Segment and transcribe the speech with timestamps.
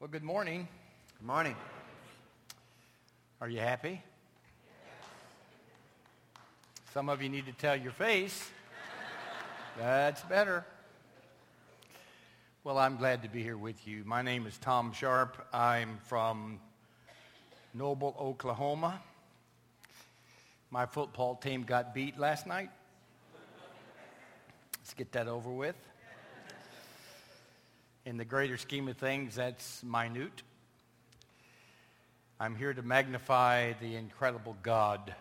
[0.00, 0.66] Well, good morning.
[1.18, 1.54] Good morning.
[3.38, 4.00] Are you happy?
[6.94, 8.48] Some of you need to tell your face.
[9.78, 10.64] That's better.
[12.64, 14.02] Well, I'm glad to be here with you.
[14.06, 15.46] My name is Tom Sharp.
[15.52, 16.60] I'm from
[17.74, 19.02] Noble, Oklahoma.
[20.70, 22.70] My football team got beat last night.
[24.78, 25.76] Let's get that over with.
[28.06, 30.42] In the greater scheme of things, that's minute.
[32.40, 35.14] I'm here to magnify the incredible God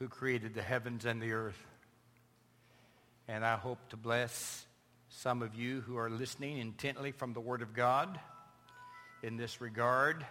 [0.00, 1.64] who created the heavens and the earth.
[3.28, 4.66] And I hope to bless
[5.10, 8.18] some of you who are listening intently from the Word of God
[9.22, 10.26] in this regard.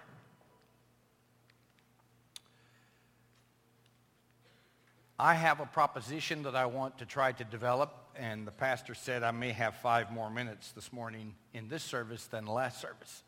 [5.21, 9.21] I have a proposition that I want to try to develop, and the pastor said
[9.21, 13.23] I may have five more minutes this morning in this service than the last service.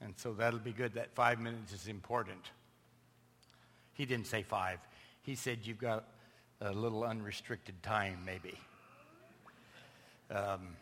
[0.00, 0.94] And so that'll be good.
[0.94, 2.50] That five minutes is important.
[3.92, 4.78] He didn't say five.
[5.20, 6.04] He said you've got
[6.62, 8.58] a little unrestricted time, maybe.
[10.30, 10.76] Um,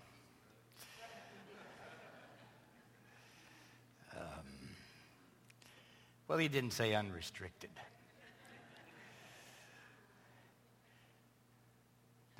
[4.16, 4.20] um,
[6.28, 7.70] well, he didn't say unrestricted.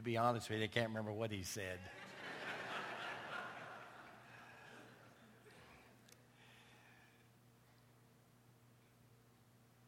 [0.04, 1.78] Be honest with you, I can't remember what he said.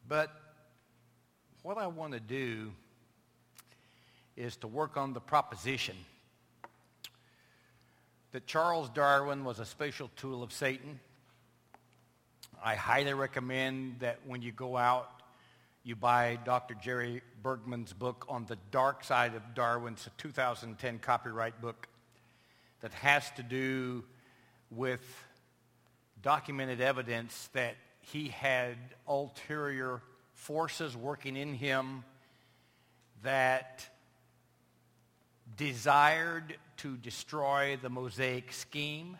[0.07, 0.31] but
[1.61, 2.71] what I want to do
[4.35, 5.95] is to work on the proposition
[8.31, 10.99] that Charles Darwin was a special tool of Satan.
[12.63, 15.16] I highly recommend that when you go out
[15.87, 16.73] you buy Dr.
[16.73, 19.95] Jerry Bergman's book on the dark side of Darwin.
[20.05, 21.87] A 2010 copyright book
[22.81, 24.03] that has to do
[24.69, 25.01] with
[26.21, 28.75] documented evidence that he had
[29.07, 30.01] ulterior
[30.33, 32.03] forces working in him
[33.23, 33.87] that
[35.55, 39.15] desired to destroy the Mosaic scheme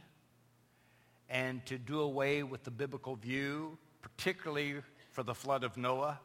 [1.30, 4.76] and to do away with the biblical view, particularly
[5.12, 6.20] for the flood of Noah.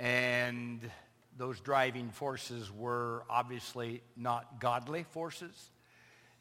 [0.00, 0.80] And
[1.36, 5.70] those driving forces were obviously not godly forces.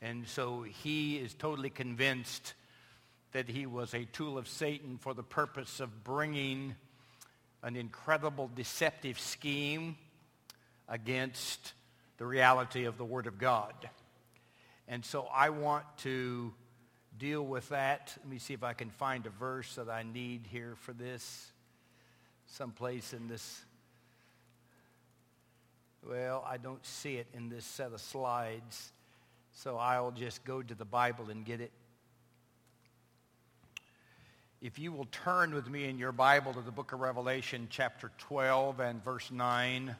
[0.01, 2.53] And so he is totally convinced
[3.33, 6.73] that he was a tool of Satan for the purpose of bringing
[7.61, 9.97] an incredible deceptive scheme
[10.87, 11.73] against
[12.17, 13.73] the reality of the Word of God.
[14.87, 16.53] And so I want to
[17.17, 18.13] deal with that.
[18.19, 21.51] Let me see if I can find a verse that I need here for this
[22.49, 23.61] someplace in this.
[26.07, 28.91] Well, I don't see it in this set of slides,
[29.53, 31.71] so I'll just go to the Bible and get it.
[34.61, 38.11] If you will turn with me in your Bible to the book of Revelation, chapter
[38.17, 39.95] 12 and verse 9.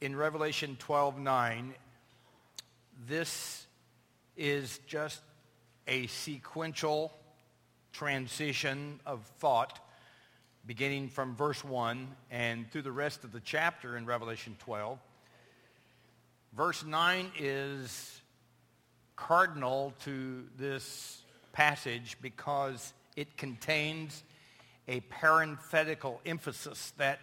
[0.00, 1.74] In Revelation 12, 9,
[3.08, 3.66] this
[4.36, 5.20] is just
[5.86, 7.12] a sequential
[7.92, 9.80] transition of thought
[10.66, 14.98] beginning from verse 1 and through the rest of the chapter in Revelation 12.
[16.54, 18.20] Verse 9 is
[19.16, 21.22] cardinal to this
[21.52, 24.22] passage because it contains
[24.86, 27.20] a parenthetical emphasis that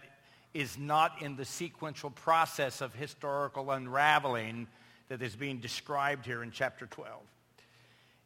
[0.54, 4.66] is not in the sequential process of historical unraveling
[5.08, 7.12] that is being described here in chapter 12.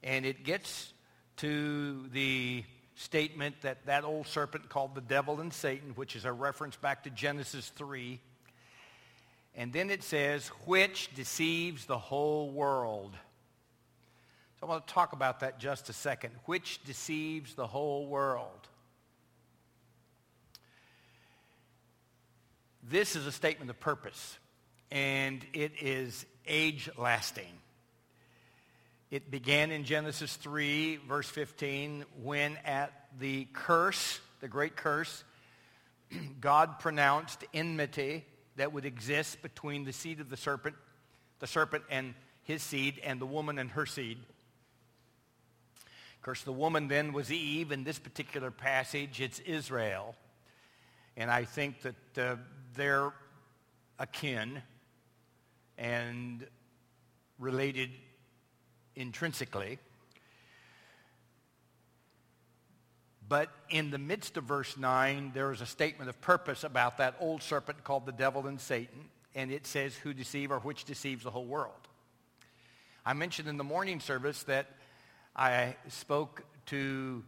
[0.03, 0.93] And it gets
[1.39, 6.33] to the statement that that old serpent called the devil and Satan, which is a
[6.33, 8.21] reference back to Genesis 3.
[9.55, 13.15] And then it says, which deceives the whole world.
[14.59, 16.33] So I want to talk about that just a second.
[16.47, 18.69] Which deceives the whole world.
[22.83, 24.39] This is a statement of purpose,
[24.91, 27.53] and it is age lasting.
[29.11, 35.23] It began in Genesis 3, verse 15, when at the curse, the great curse,
[36.41, 38.25] God pronounced enmity
[38.57, 40.77] that would exist between the seed of the serpent,
[41.41, 44.19] the serpent and his seed, and the woman and her seed.
[46.17, 47.73] Of course, the woman then was Eve.
[47.73, 50.15] In this particular passage, it's Israel.
[51.17, 52.37] And I think that uh,
[52.75, 53.13] they're
[53.99, 54.63] akin
[55.79, 56.47] and
[57.39, 57.91] related
[58.95, 59.79] intrinsically.
[63.29, 67.17] But in the midst of verse 9, there is a statement of purpose about that
[67.19, 69.09] old serpent called the devil and Satan.
[69.35, 71.89] And it says, who deceive or which deceives the whole world.
[73.07, 74.67] I mentioned in the morning service that
[75.35, 77.25] I spoke to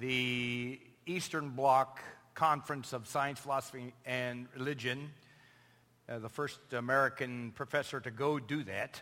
[0.00, 2.00] the Eastern Bloc
[2.34, 5.10] Conference of Science, Philosophy, and Religion,
[6.08, 9.00] uh, the first American professor to go do that.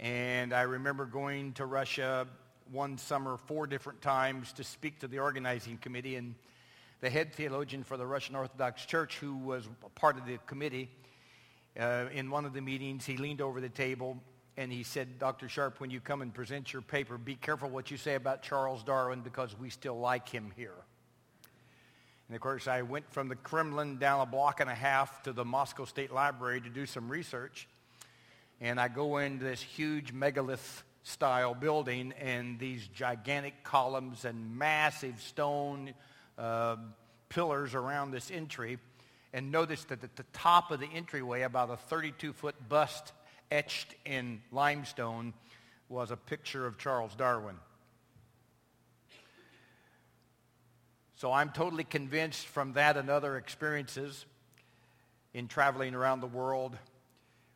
[0.00, 2.26] And I remember going to Russia
[2.70, 6.16] one summer four different times to speak to the organizing committee.
[6.16, 6.34] And
[7.00, 10.90] the head theologian for the Russian Orthodox Church, who was part of the committee,
[11.78, 14.18] uh, in one of the meetings, he leaned over the table
[14.56, 15.48] and he said, Dr.
[15.48, 18.82] Sharp, when you come and present your paper, be careful what you say about Charles
[18.82, 20.74] Darwin because we still like him here.
[22.28, 25.32] And of course, I went from the Kremlin down a block and a half to
[25.32, 27.66] the Moscow State Library to do some research.
[28.60, 35.20] And I go into this huge megalith style building and these gigantic columns and massive
[35.22, 35.94] stone
[36.36, 36.76] uh,
[37.30, 38.78] pillars around this entry
[39.32, 43.12] and notice that at the top of the entryway, about a 32-foot bust
[43.50, 45.34] etched in limestone
[45.88, 47.56] was a picture of Charles Darwin.
[51.18, 54.24] So I'm totally convinced from that and other experiences
[55.34, 56.78] in traveling around the world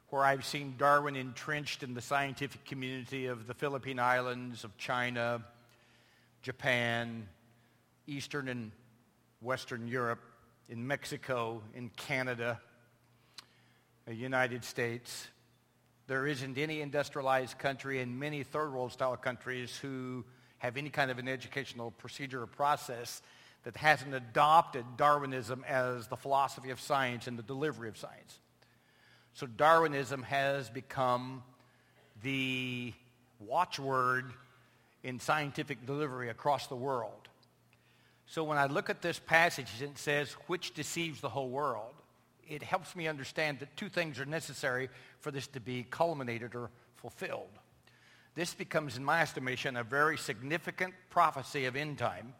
[0.08, 5.44] where I've seen Darwin entrenched in the scientific community of the Philippine Islands, of China,
[6.42, 7.28] Japan,
[8.08, 8.72] Eastern and
[9.40, 10.24] Western Europe,
[10.68, 12.60] in Mexico, in Canada,
[14.06, 15.28] the United States.
[16.08, 20.24] There isn't any industrialized country and many third world style countries who
[20.58, 23.22] have any kind of an educational procedure or process
[23.64, 28.38] that hasn't adopted Darwinism as the philosophy of science and the delivery of science.
[29.34, 31.42] So Darwinism has become
[32.22, 32.92] the
[33.40, 34.32] watchword
[35.02, 37.28] in scientific delivery across the world.
[38.26, 41.94] So when I look at this passage and it says, which deceives the whole world,
[42.48, 44.88] it helps me understand that two things are necessary
[45.20, 47.48] for this to be culminated or fulfilled.
[48.34, 52.32] This becomes, in my estimation, a very significant prophecy of end time.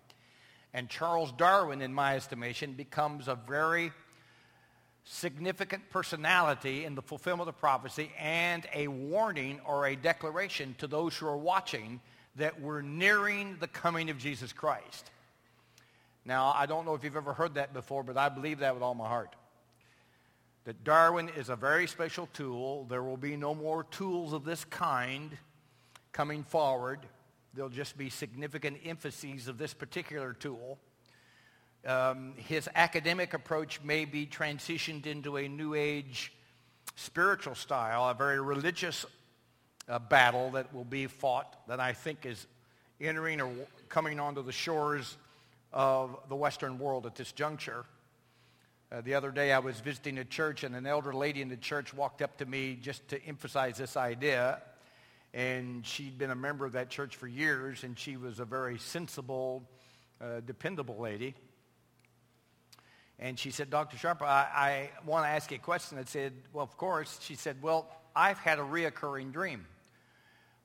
[0.74, 3.92] And Charles Darwin, in my estimation, becomes a very
[5.04, 11.16] significant personality in the fulfillment of prophecy and a warning or a declaration to those
[11.16, 12.00] who are watching
[12.36, 15.10] that we're nearing the coming of Jesus Christ.
[16.24, 18.82] Now, I don't know if you've ever heard that before, but I believe that with
[18.82, 19.34] all my heart.
[20.64, 22.84] That Darwin is a very special tool.
[22.84, 25.36] There will be no more tools of this kind
[26.12, 27.00] coming forward.
[27.54, 30.78] There'll just be significant emphases of this particular tool.
[31.86, 36.32] Um, his academic approach may be transitioned into a New Age
[36.96, 39.04] spiritual style, a very religious
[39.88, 42.46] uh, battle that will be fought that I think is
[43.00, 43.50] entering or
[43.88, 45.16] coming onto the shores
[45.72, 47.84] of the Western world at this juncture.
[48.90, 51.56] Uh, the other day I was visiting a church and an elder lady in the
[51.56, 54.62] church walked up to me just to emphasize this idea.
[55.34, 58.78] And she'd been a member of that church for years and she was a very
[58.78, 59.62] sensible,
[60.20, 61.34] uh, dependable lady.
[63.18, 63.96] And she said, Dr.
[63.96, 65.96] Sharp, I, I want to ask you a question.
[65.96, 67.18] I said, well, of course.
[67.22, 69.64] She said, well, I've had a reoccurring dream.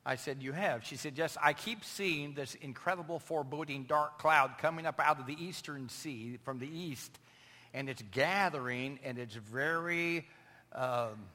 [0.08, 0.86] I said, you have?
[0.86, 5.28] She said, yes, I keep seeing this incredible foreboding dark cloud coming up out of
[5.28, 7.20] the eastern sea from the east,
[7.74, 10.26] and it's gathering, and it's very
[10.72, 11.26] um,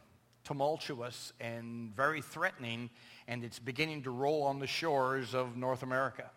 [0.45, 2.91] tumultuous and very threatening,
[3.29, 6.31] and it's beginning to roll on the shores of North America.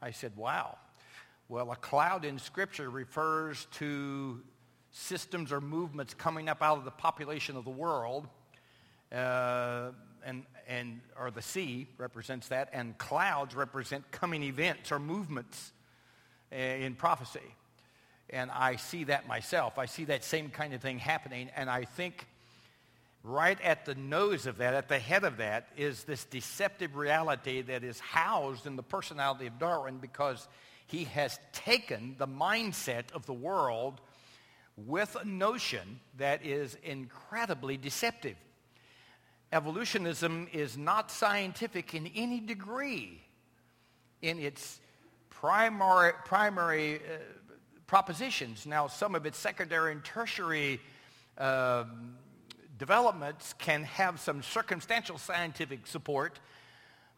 [0.00, 0.78] I said, wow.
[1.48, 4.40] Well, a cloud in Scripture refers to
[4.90, 8.28] systems or movements coming up out of the population of the world.
[9.12, 9.90] Uh,
[10.24, 15.72] and, and, or the sea represents that, and clouds represent coming events or movements
[16.52, 17.54] eh, in prophecy.
[18.30, 19.78] And I see that myself.
[19.78, 22.26] I see that same kind of thing happening, and I think
[23.28, 27.62] right at the nose of that, at the head of that, is this deceptive reality
[27.62, 30.48] that is housed in the personality of Darwin because
[30.86, 34.00] he has taken the mindset of the world
[34.76, 38.36] with a notion that is incredibly deceptive
[39.52, 43.20] evolutionism is not scientific in any degree
[44.22, 44.80] in its
[45.30, 47.18] primary, primary uh,
[47.86, 48.66] propositions.
[48.66, 50.80] Now, some of its secondary and tertiary
[51.38, 51.84] uh,
[52.78, 56.38] developments can have some circumstantial scientific support,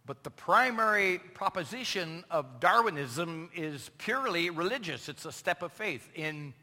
[0.06, 5.08] but the primary proposition of Darwinism is purely religious.
[5.08, 6.54] It's a step of faith in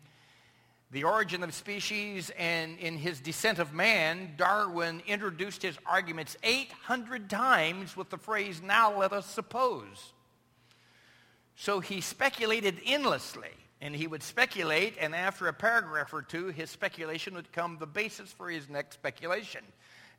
[0.91, 7.29] the Origin of Species and in his Descent of Man, Darwin introduced his arguments 800
[7.29, 10.13] times with the phrase, now let us suppose.
[11.57, 13.51] So he speculated endlessly.
[13.79, 17.85] And he would speculate, and after a paragraph or two, his speculation would become the
[17.85, 19.61] basis for his next speculation.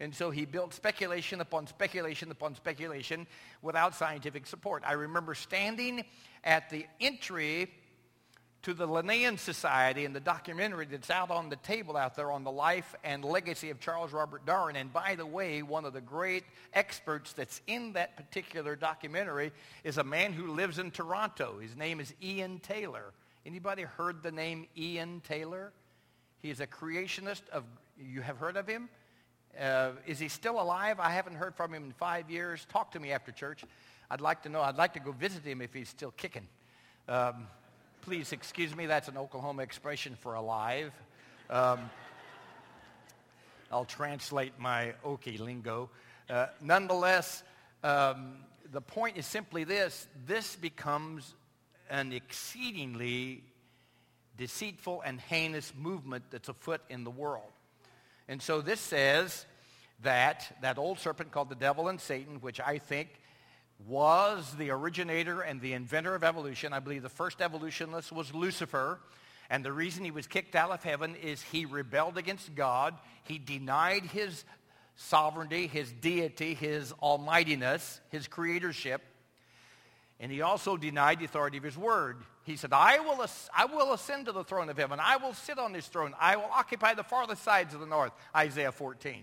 [0.01, 3.27] And so he built speculation upon speculation upon speculation
[3.63, 4.85] without scientific support.
[4.87, 6.05] I remember standing
[6.45, 7.73] at the entry
[8.63, 12.45] to the Linnean Society and the documentary that's out on the table out there on
[12.45, 14.77] the life and legacy of Charles Robert Darwin.
[14.77, 19.53] And by the way, one of the great experts that's in that particular documentary
[19.85, 21.59] is a man who lives in Toronto.
[21.61, 23.13] His name is Ian Taylor.
[23.47, 25.73] Anybody heard the name Ian Taylor?
[26.41, 27.65] He's a creationist of,
[27.99, 28.89] you have heard of him?
[29.59, 31.01] Uh, is he still alive?
[31.01, 32.67] I haven't heard from him in five years.
[32.71, 33.65] Talk to me after church.
[34.11, 34.61] I'd like to know.
[34.63, 36.47] I'd like to go visit him if he's still kicking.
[37.09, 37.47] Um,
[38.03, 38.87] please excuse me.
[38.87, 40.93] That's an Oklahoma expression for alive.
[41.51, 41.91] Um,
[43.73, 45.91] I'll translate my Okie lingo.
[46.31, 47.43] Uh, nonetheless,
[47.83, 48.37] um,
[48.73, 50.07] the point is simply this.
[50.27, 51.35] This becomes
[51.91, 53.45] an exceedingly
[54.37, 57.51] deceitful and heinous movement that's afoot in the world.
[58.29, 59.47] And so this says
[60.03, 63.09] that that old serpent called the devil and Satan, which I think
[63.87, 66.73] was the originator and the inventor of evolution.
[66.73, 69.01] I believe the first evolutionist was Lucifer.
[69.51, 72.95] And the reason he was kicked out of heaven is he rebelled against God.
[73.25, 74.45] He denied his
[74.97, 79.01] sovereignty, his deity, his almightiness, his creatorship.
[80.21, 82.17] And he also denied the authority of his word.
[82.45, 83.25] He said, I will,
[83.57, 84.99] I will ascend to the throne of heaven.
[85.01, 86.15] I will sit on this throne.
[86.19, 88.13] I will occupy the farthest sides of the north.
[88.35, 89.23] Isaiah 14.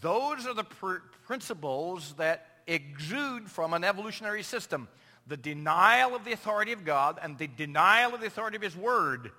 [0.00, 0.96] Those are the pr-
[1.26, 4.88] principles that exude from an evolutionary system.
[5.26, 8.76] The denial of the authority of God and the denial of the authority of his
[8.76, 9.30] word.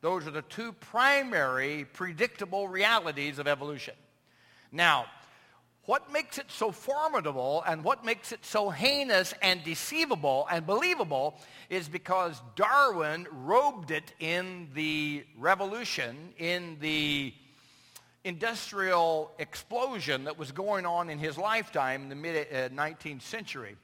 [0.00, 3.94] Those are the two primary predictable realities of evolution.
[4.72, 5.06] Now,
[5.84, 11.40] what makes it so formidable and what makes it so heinous and deceivable and believable
[11.70, 17.34] is because Darwin robed it in the revolution, in the
[18.24, 23.76] industrial explosion that was going on in his lifetime in the mid-19th uh, century.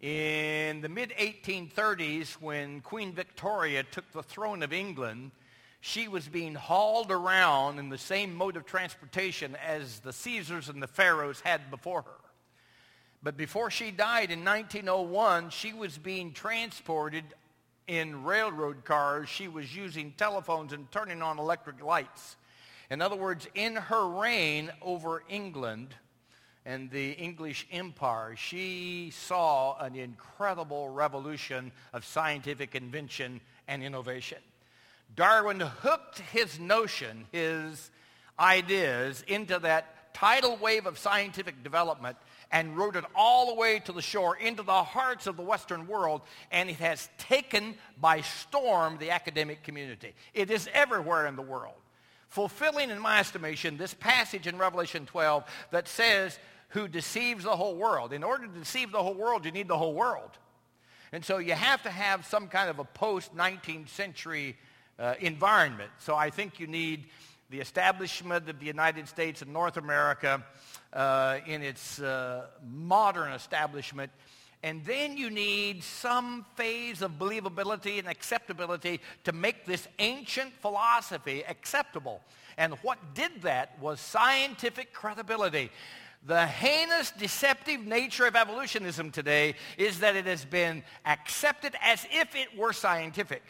[0.00, 5.30] In the mid-1830s, when Queen Victoria took the throne of England,
[5.80, 10.82] she was being hauled around in the same mode of transportation as the Caesars and
[10.82, 12.18] the Pharaohs had before her.
[13.22, 17.24] But before she died in 1901, she was being transported
[17.86, 19.28] in railroad cars.
[19.28, 22.36] She was using telephones and turning on electric lights.
[22.90, 25.94] In other words, in her reign over England
[26.64, 34.38] and the English Empire, she saw an incredible revolution of scientific invention and innovation.
[35.14, 37.90] Darwin hooked his notion, his
[38.38, 42.16] ideas, into that tidal wave of scientific development
[42.50, 45.86] and rode it all the way to the shore into the hearts of the Western
[45.86, 50.14] world, and it has taken by storm the academic community.
[50.32, 51.74] It is everywhere in the world.
[52.28, 56.38] Fulfilling, in my estimation, this passage in Revelation 12 that says,
[56.70, 58.12] who deceives the whole world.
[58.12, 60.30] In order to deceive the whole world, you need the whole world.
[61.12, 64.56] And so you have to have some kind of a post-19th century
[64.98, 65.90] uh, environment.
[65.98, 67.04] So I think you need
[67.50, 70.44] the establishment of the United States and North America
[70.92, 74.10] uh, in its uh, modern establishment.
[74.62, 81.44] And then you need some phase of believability and acceptability to make this ancient philosophy
[81.48, 82.20] acceptable.
[82.56, 85.70] And what did that was scientific credibility.
[86.26, 92.34] The heinous, deceptive nature of evolutionism today is that it has been accepted as if
[92.34, 93.44] it were scientific.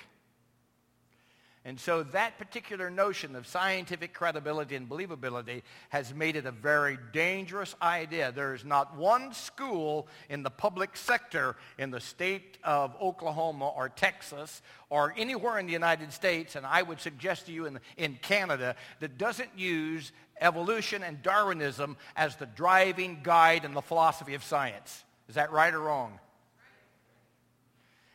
[1.68, 5.60] And so that particular notion of scientific credibility and believability
[5.90, 8.32] has made it a very dangerous idea.
[8.32, 13.90] There is not one school in the public sector in the state of Oklahoma or
[13.90, 18.14] Texas or anywhere in the United States, and I would suggest to you in, in
[18.22, 20.10] Canada, that doesn't use
[20.40, 25.04] evolution and Darwinism as the driving guide in the philosophy of science.
[25.28, 26.18] Is that right or wrong?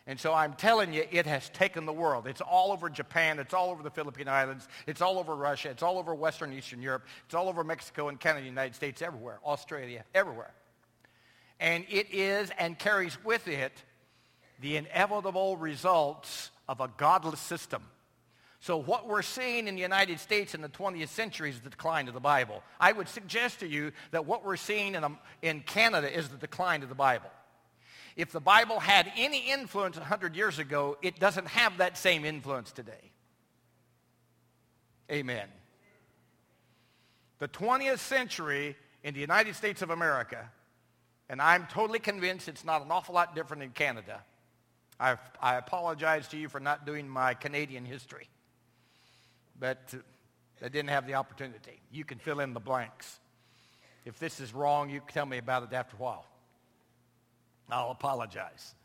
[0.05, 2.27] And so I'm telling you, it has taken the world.
[2.27, 3.39] It's all over Japan.
[3.39, 4.67] It's all over the Philippine Islands.
[4.85, 5.69] It's all over Russia.
[5.69, 7.05] It's all over Western Eastern Europe.
[7.25, 10.53] It's all over Mexico and Canada, United States, everywhere, Australia, everywhere.
[11.59, 13.71] And it is and carries with it
[14.59, 17.83] the inevitable results of a godless system.
[18.59, 22.07] So what we're seeing in the United States in the 20th century is the decline
[22.07, 22.63] of the Bible.
[22.79, 26.37] I would suggest to you that what we're seeing in, um, in Canada is the
[26.37, 27.29] decline of the Bible.
[28.15, 32.71] If the Bible had any influence 100 years ago, it doesn't have that same influence
[32.71, 33.11] today.
[35.11, 35.47] Amen.
[37.39, 40.49] The 20th century in the United States of America
[41.29, 44.21] And I'm totally convinced it's not an awful lot different in Canada.
[44.99, 48.27] I, I apologize to you for not doing my Canadian history.
[49.59, 49.97] But uh,
[50.65, 51.79] I didn't have the opportunity.
[51.91, 53.19] You can fill in the blanks.
[54.05, 56.25] If this is wrong, you can tell me about it after a while.
[57.69, 58.75] I'll apologize.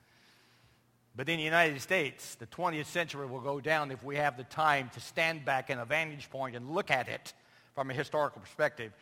[1.17, 4.45] But in the United States, the 20th century will go down if we have the
[4.45, 7.33] time to stand back in a vantage point and look at it
[7.75, 8.93] from a historical perspective.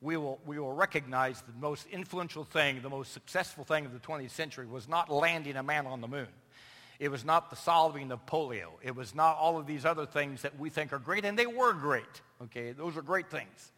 [0.00, 3.98] We will, we will recognize the most influential thing, the most successful thing of the
[3.98, 6.28] 20th century was not landing a man on the moon.
[6.98, 8.70] It was not the solving of polio.
[8.82, 11.46] It was not all of these other things that we think are great, and they
[11.46, 12.04] were great.
[12.44, 13.72] Okay, those are great things.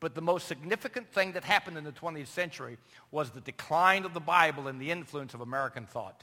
[0.00, 2.78] But the most significant thing that happened in the 20th century
[3.10, 6.22] was the decline of the Bible and the influence of American thought.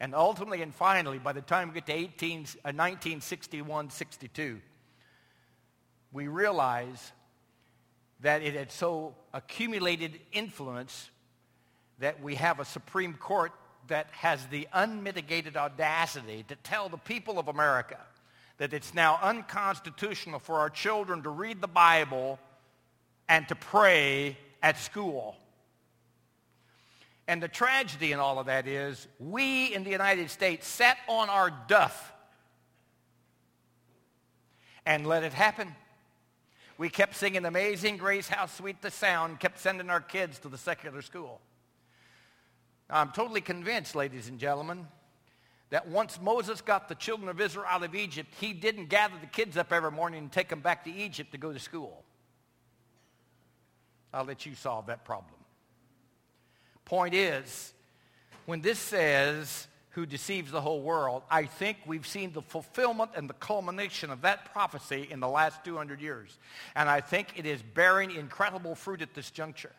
[0.00, 4.60] And ultimately and finally, by the time we get to 18, uh, 1961, 62,
[6.12, 7.12] we realize
[8.20, 11.10] that it had so accumulated influence
[11.98, 13.52] that we have a Supreme Court
[13.88, 17.98] that has the unmitigated audacity to tell the people of America
[18.58, 22.38] that it's now unconstitutional for our children to read the Bible
[23.28, 25.36] and to pray at school.
[27.26, 31.30] And the tragedy in all of that is we in the United States sat on
[31.30, 32.12] our duff
[34.84, 35.74] and let it happen.
[36.76, 40.58] We kept singing Amazing Grace, how sweet the sound, kept sending our kids to the
[40.58, 41.40] secular school.
[42.90, 44.86] I'm totally convinced, ladies and gentlemen,
[45.70, 49.26] that once Moses got the children of Israel out of Egypt, he didn't gather the
[49.26, 52.04] kids up every morning and take them back to Egypt to go to school.
[54.14, 55.34] I'll let you solve that problem.
[56.84, 57.72] Point is,
[58.46, 63.30] when this says, who deceives the whole world, I think we've seen the fulfillment and
[63.30, 66.36] the culmination of that prophecy in the last 200 years.
[66.74, 69.72] And I think it is bearing incredible fruit at this juncture.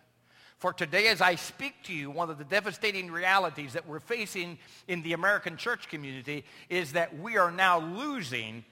[0.57, 4.57] For today, as I speak to you, one of the devastating realities that we're facing
[4.87, 8.63] in the American church community is that we are now losing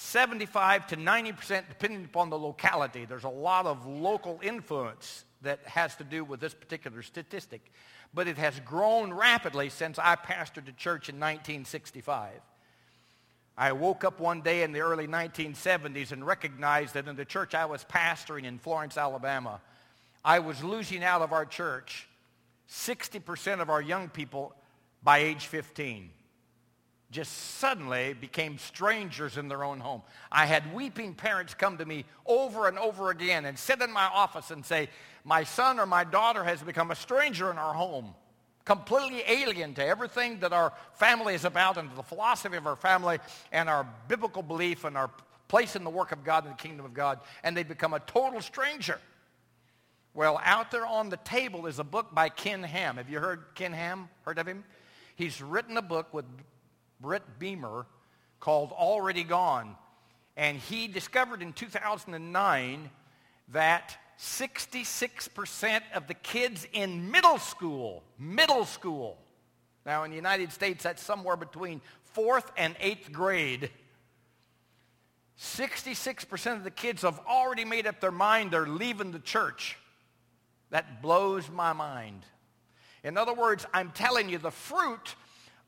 [0.00, 3.04] 75 to 90%, depending upon the locality.
[3.04, 7.72] There's a lot of local influence that has to do with this particular statistic.
[8.14, 12.30] But it has grown rapidly since I pastored a church in 1965.
[13.56, 17.56] I woke up one day in the early 1970s and recognized that in the church
[17.56, 19.60] I was pastoring in Florence, Alabama,
[20.24, 22.08] I was losing out of our church
[22.70, 24.54] 60% of our young people
[25.02, 26.10] by age 15
[27.10, 30.02] just suddenly became strangers in their own home.
[30.30, 34.04] I had weeping parents come to me over and over again and sit in my
[34.04, 34.88] office and say,
[35.24, 38.14] my son or my daughter has become a stranger in our home,
[38.64, 42.76] completely alien to everything that our family is about and to the philosophy of our
[42.76, 43.18] family
[43.52, 45.10] and our biblical belief and our
[45.48, 48.00] place in the work of God and the kingdom of God, and they become a
[48.00, 49.00] total stranger.
[50.12, 52.96] Well, out there on the table is a book by Ken Ham.
[52.96, 54.10] Have you heard Ken Ham?
[54.22, 54.64] Heard of him?
[55.16, 56.26] He's written a book with
[57.00, 57.86] Britt Beemer
[58.40, 59.76] called Already Gone.
[60.36, 62.90] And he discovered in 2009
[63.48, 69.18] that 66% of the kids in middle school, middle school,
[69.86, 73.70] now in the United States that's somewhere between fourth and eighth grade,
[75.38, 79.78] 66% of the kids have already made up their mind they're leaving the church.
[80.70, 82.24] That blows my mind.
[83.04, 85.14] In other words, I'm telling you the fruit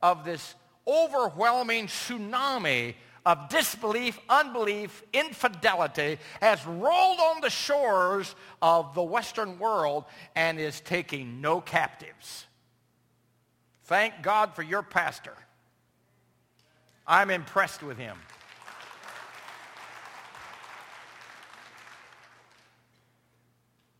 [0.02, 0.54] of this
[0.86, 2.94] overwhelming tsunami
[3.26, 10.80] of disbelief, unbelief, infidelity has rolled on the shores of the Western world and is
[10.80, 12.46] taking no captives.
[13.84, 15.34] Thank God for your pastor.
[17.06, 18.16] I'm impressed with him.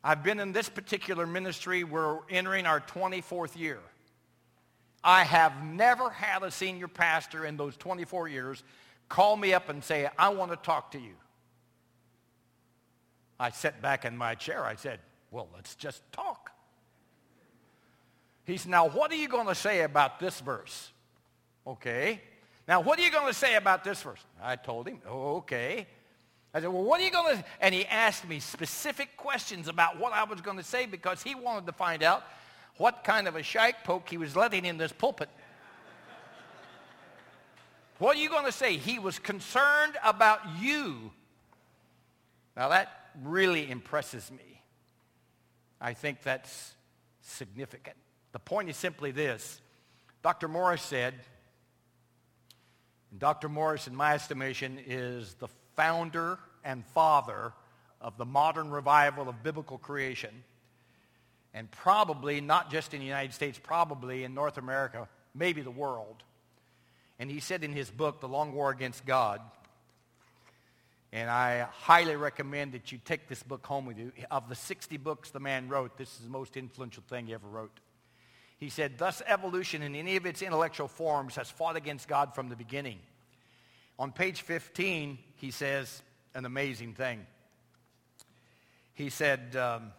[0.03, 1.85] I've been in this particular ministry.
[1.85, 3.81] We're entering our 24th year.
[5.03, 8.63] I have never had a senior pastor in those 24 years
[9.09, 11.15] call me up and say, I want to talk to you.
[13.39, 14.65] I sat back in my chair.
[14.65, 16.51] I said, well, let's just talk.
[18.45, 20.91] He said, now what are you going to say about this verse?
[21.67, 22.21] Okay.
[22.69, 24.25] Now what are you going to say about this verse?
[24.43, 25.87] I told him, okay.
[26.53, 29.99] I said, well, what are you going to, and he asked me specific questions about
[29.99, 32.25] what I was going to say because he wanted to find out
[32.77, 35.29] what kind of a shike poke he was letting in this pulpit.
[37.99, 38.77] what are you going to say?
[38.77, 41.13] He was concerned about you.
[42.57, 44.63] Now that really impresses me.
[45.81, 46.75] I think that's
[47.21, 47.97] significant.
[48.33, 49.61] The point is simply this.
[50.23, 50.49] Dr.
[50.49, 51.15] Morris said,
[53.17, 53.49] Dr.
[53.49, 57.53] Morris, in my estimation, is the founder and father
[58.01, 60.45] of the modern revival of biblical creation.
[61.53, 66.23] And probably not just in the United States, probably in North America, maybe the world.
[67.19, 69.41] And he said in his book, The Long War Against God,
[71.13, 74.13] and I highly recommend that you take this book home with you.
[74.31, 77.49] Of the 60 books the man wrote, this is the most influential thing he ever
[77.49, 77.81] wrote.
[78.59, 82.49] He said, thus evolution in any of its intellectual forms has fought against God from
[82.49, 82.99] the beginning.
[83.99, 86.03] On page 15, he says
[86.35, 87.27] an amazing thing.
[88.95, 89.93] He said, um,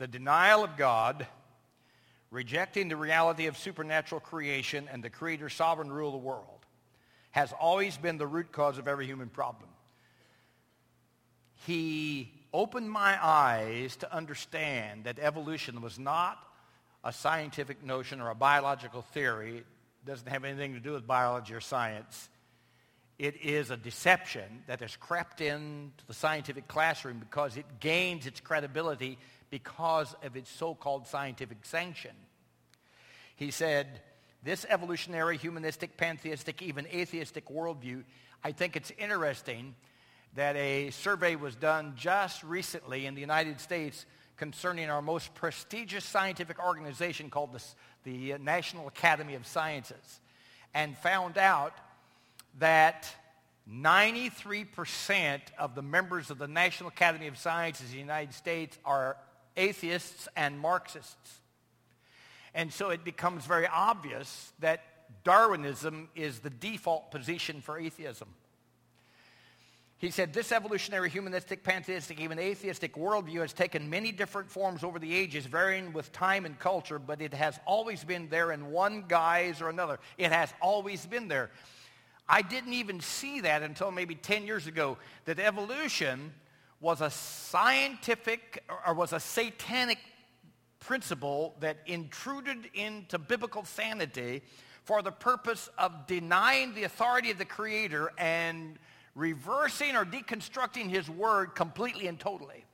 [0.00, 1.26] the denial of God
[2.30, 6.64] rejecting the reality of supernatural creation and the Creator's sovereign rule of the world,
[7.32, 9.68] has always been the root cause of every human problem.
[11.66, 16.38] He opened my eyes to understand that evolution was not
[17.04, 19.58] a scientific notion or a biological theory.
[19.58, 19.66] It
[20.06, 22.30] doesn't have anything to do with biology or science.
[23.18, 28.40] It is a deception that has crept into the scientific classroom because it gains its
[28.40, 29.18] credibility
[29.50, 32.12] because of its so-called scientific sanction.
[33.36, 34.00] He said,
[34.42, 38.04] this evolutionary, humanistic, pantheistic, even atheistic worldview,
[38.42, 39.74] I think it's interesting
[40.34, 46.04] that a survey was done just recently in the United States concerning our most prestigious
[46.04, 47.62] scientific organization called the,
[48.04, 50.20] the National Academy of Sciences
[50.72, 51.74] and found out
[52.58, 53.12] that
[53.70, 59.16] 93% of the members of the National Academy of Sciences in the United States are
[59.60, 61.40] atheists and Marxists.
[62.54, 64.82] And so it becomes very obvious that
[65.22, 68.28] Darwinism is the default position for atheism.
[69.98, 74.98] He said, this evolutionary, humanistic, pantheistic, even atheistic worldview has taken many different forms over
[74.98, 79.04] the ages, varying with time and culture, but it has always been there in one
[79.06, 80.00] guise or another.
[80.16, 81.50] It has always been there.
[82.26, 84.96] I didn't even see that until maybe 10 years ago,
[85.26, 86.32] that evolution
[86.80, 89.98] was a scientific or was a satanic
[90.80, 94.42] principle that intruded into biblical sanity
[94.84, 98.78] for the purpose of denying the authority of the Creator and
[99.14, 102.64] reversing or deconstructing His Word completely and totally.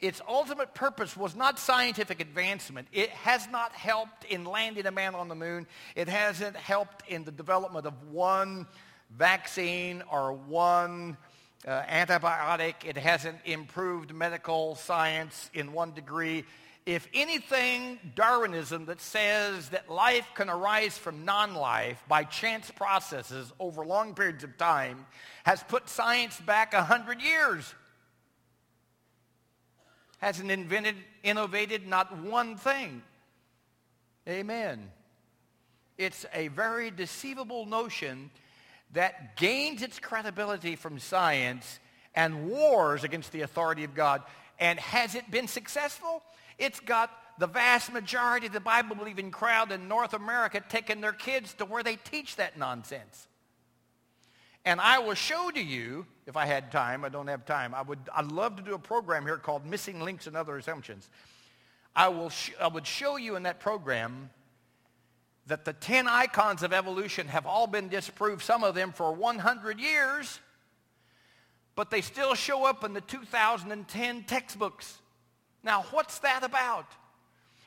[0.00, 2.88] Its ultimate purpose was not scientific advancement.
[2.92, 5.66] It has not helped in landing a man on the moon.
[5.94, 8.66] It hasn't helped in the development of one
[9.10, 11.18] vaccine or one
[11.66, 12.74] uh, antibiotic.
[12.84, 16.44] It hasn't improved medical science in one degree.
[16.86, 23.84] If anything, Darwinism that says that life can arise from non-life by chance processes over
[23.84, 25.06] long periods of time
[25.44, 27.74] has put science back a hundred years.
[30.18, 33.02] Hasn't invented, innovated not one thing.
[34.28, 34.90] Amen.
[35.98, 38.30] It's a very deceivable notion
[38.92, 41.78] that gains its credibility from science
[42.14, 44.22] and wars against the authority of God.
[44.58, 46.22] And has it been successful?
[46.58, 51.54] It's got the vast majority of the Bible-believing crowd in North America taking their kids
[51.54, 53.28] to where they teach that nonsense.
[54.64, 57.80] And I will show to you, if I had time, I don't have time, I
[57.80, 61.08] would, I'd love to do a program here called Missing Links and Other Assumptions.
[61.96, 64.28] I, will I would show you in that program
[65.46, 69.80] that the 10 icons of evolution have all been disproved, some of them for 100
[69.80, 70.40] years,
[71.74, 74.98] but they still show up in the 2010 textbooks.
[75.62, 76.86] Now, what's that about?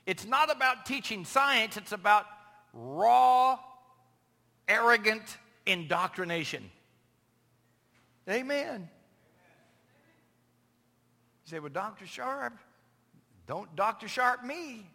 [0.05, 2.25] It's not about teaching science, it's about
[2.73, 3.57] raw,
[4.67, 6.69] arrogant indoctrination.
[8.29, 8.89] Amen.
[11.45, 12.07] You say, well, Dr.
[12.07, 12.57] Sharp,
[13.47, 14.07] don't Dr.
[14.07, 14.89] Sharp me.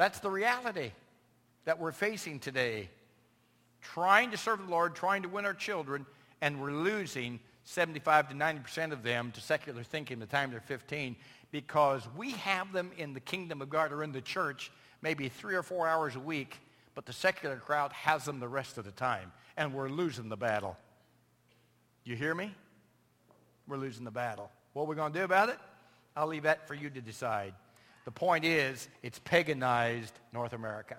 [0.00, 0.92] That's the reality
[1.66, 2.88] that we're facing today.
[3.82, 6.06] Trying to serve the Lord, trying to win our children,
[6.40, 11.16] and we're losing 75 to 90% of them to secular thinking the time they're 15
[11.50, 15.54] because we have them in the kingdom of God or in the church maybe three
[15.54, 16.56] or four hours a week,
[16.94, 20.36] but the secular crowd has them the rest of the time, and we're losing the
[20.36, 20.78] battle.
[22.04, 22.54] You hear me?
[23.68, 24.50] We're losing the battle.
[24.72, 25.58] What are we going to do about it?
[26.16, 27.52] I'll leave that for you to decide.
[28.10, 30.96] The point is, it's paganized North America.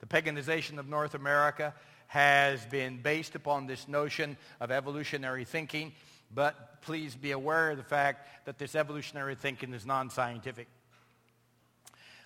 [0.00, 1.72] The paganization of North America
[2.08, 5.94] has been based upon this notion of evolutionary thinking,
[6.30, 10.68] but please be aware of the fact that this evolutionary thinking is non-scientific.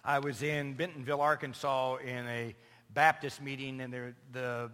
[0.05, 2.57] I was in Bentonville, Arkansas in a
[2.93, 4.73] Baptist meeting, and the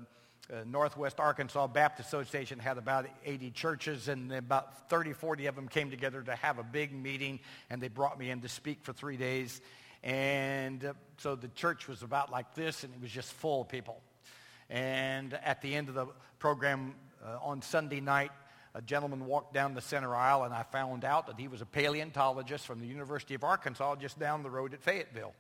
[0.51, 5.69] uh, Northwest Arkansas Baptist Association had about 80 churches, and about 30, 40 of them
[5.69, 8.93] came together to have a big meeting, and they brought me in to speak for
[8.93, 9.61] three days.
[10.03, 13.69] And uh, so the church was about like this, and it was just full of
[13.69, 14.01] people.
[14.69, 16.07] And at the end of the
[16.39, 18.33] program uh, on Sunday night,
[18.75, 21.67] a gentleman walked down the center aisle, and I found out that he was a
[21.67, 25.35] paleontologist from the University of Arkansas just down the road at Fayetteville.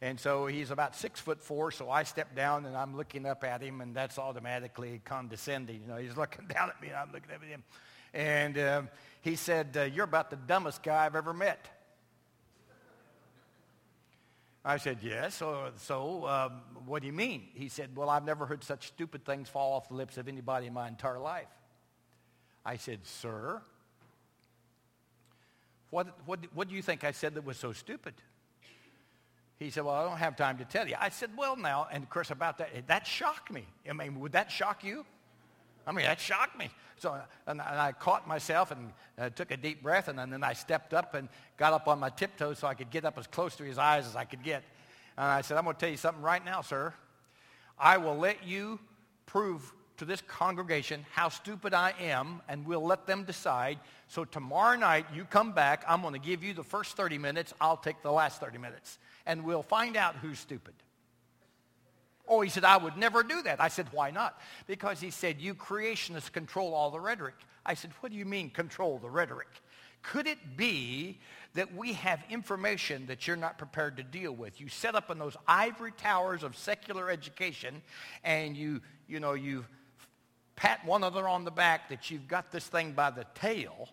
[0.00, 3.44] And so he's about six foot four, so I step down and I'm looking up
[3.44, 5.82] at him, and that's automatically condescending.
[5.82, 7.62] You know, he's looking down at me and I'm looking up at him.
[8.12, 8.88] And um,
[9.22, 11.68] he said, uh, You're about the dumbest guy I've ever met.
[14.64, 15.34] I said, Yes.
[15.34, 17.48] So, so um, what do you mean?
[17.54, 20.66] He said, Well, I've never heard such stupid things fall off the lips of anybody
[20.66, 21.48] in my entire life.
[22.64, 23.60] I said, Sir,
[25.90, 28.14] what, what, what do you think I said that was so stupid?
[29.58, 30.96] He said, well, I don't have time to tell you.
[30.98, 33.64] I said, well, now, and of course about that, that shocked me.
[33.88, 35.04] I mean, would that shock you?
[35.86, 36.70] I mean, that shocked me.
[36.98, 40.94] So and, I caught myself and uh, took a deep breath, and then I stepped
[40.94, 43.64] up and got up on my tiptoes so I could get up as close to
[43.64, 44.64] his eyes as I could get.
[45.16, 46.92] And I said, I'm going to tell you something right now, sir.
[47.78, 48.78] I will let you
[49.26, 53.78] prove to this congregation how stupid I am, and we'll let them decide.
[54.08, 55.84] So tomorrow night, you come back.
[55.88, 57.54] I'm going to give you the first 30 minutes.
[57.60, 60.74] I'll take the last 30 minutes and we'll find out who's stupid.
[62.26, 63.60] Oh, he said, I would never do that.
[63.60, 64.40] I said, why not?
[64.66, 67.34] Because he said, you creationists control all the rhetoric.
[67.66, 69.48] I said, what do you mean control the rhetoric?
[70.02, 71.18] Could it be
[71.54, 74.60] that we have information that you're not prepared to deal with?
[74.60, 77.82] You set up in those ivory towers of secular education
[78.22, 79.64] and you, you know, you
[80.56, 83.88] pat one another on the back that you've got this thing by the tail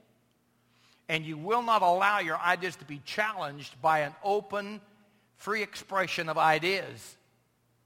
[1.12, 4.80] and you will not allow your ideas to be challenged by an open
[5.36, 7.18] free expression of ideas.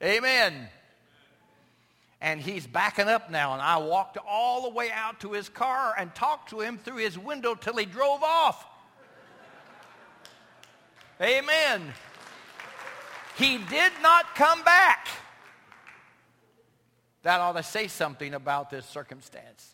[0.03, 0.69] Amen.
[2.21, 5.95] And he's backing up now, and I walked all the way out to his car
[5.97, 8.63] and talked to him through his window till he drove off.
[11.19, 11.81] Amen.
[13.38, 15.07] He did not come back.
[17.25, 19.73] That ought to say something about this circumstance.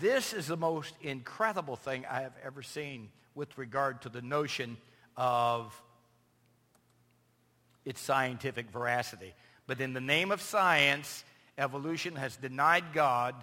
[0.00, 4.78] This is the most incredible thing I have ever seen with regard to the notion
[5.18, 5.78] of
[7.84, 9.34] its scientific veracity.
[9.66, 11.24] But in the name of science,
[11.58, 13.34] evolution has denied God.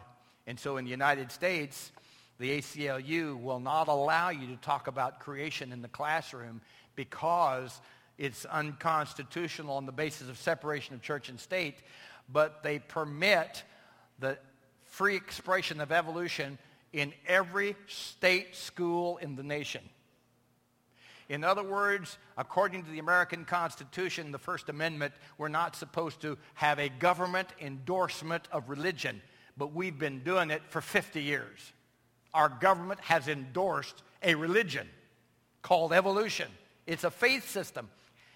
[0.48, 1.92] And so in the United States,
[2.40, 6.62] the ACLU will not allow you to talk about creation in the classroom
[6.96, 7.80] because
[8.18, 11.76] it's unconstitutional on the basis of separation of church and state,
[12.32, 13.64] but they permit
[14.20, 14.38] the
[14.86, 16.58] free expression of evolution
[16.94, 19.82] in every state school in the nation.
[21.30, 26.38] In other words, according to the American Constitution, the First Amendment, we're not supposed to
[26.56, 29.22] have a government endorsement of religion,
[29.56, 31.72] but we've been doing it for 50 years.
[32.34, 34.90] Our government has endorsed a religion
[35.62, 36.50] called evolution.
[36.86, 37.90] It's a faith system.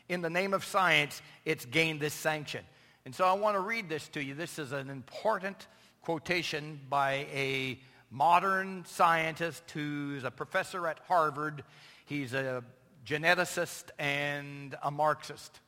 [0.07, 2.63] In the name of science, it's gained this sanction.
[3.05, 4.33] And so I want to read this to you.
[4.33, 5.67] This is an important
[6.01, 11.63] quotation by a modern scientist who's a professor at Harvard.
[12.05, 12.63] He's a
[13.05, 15.59] geneticist and a Marxist.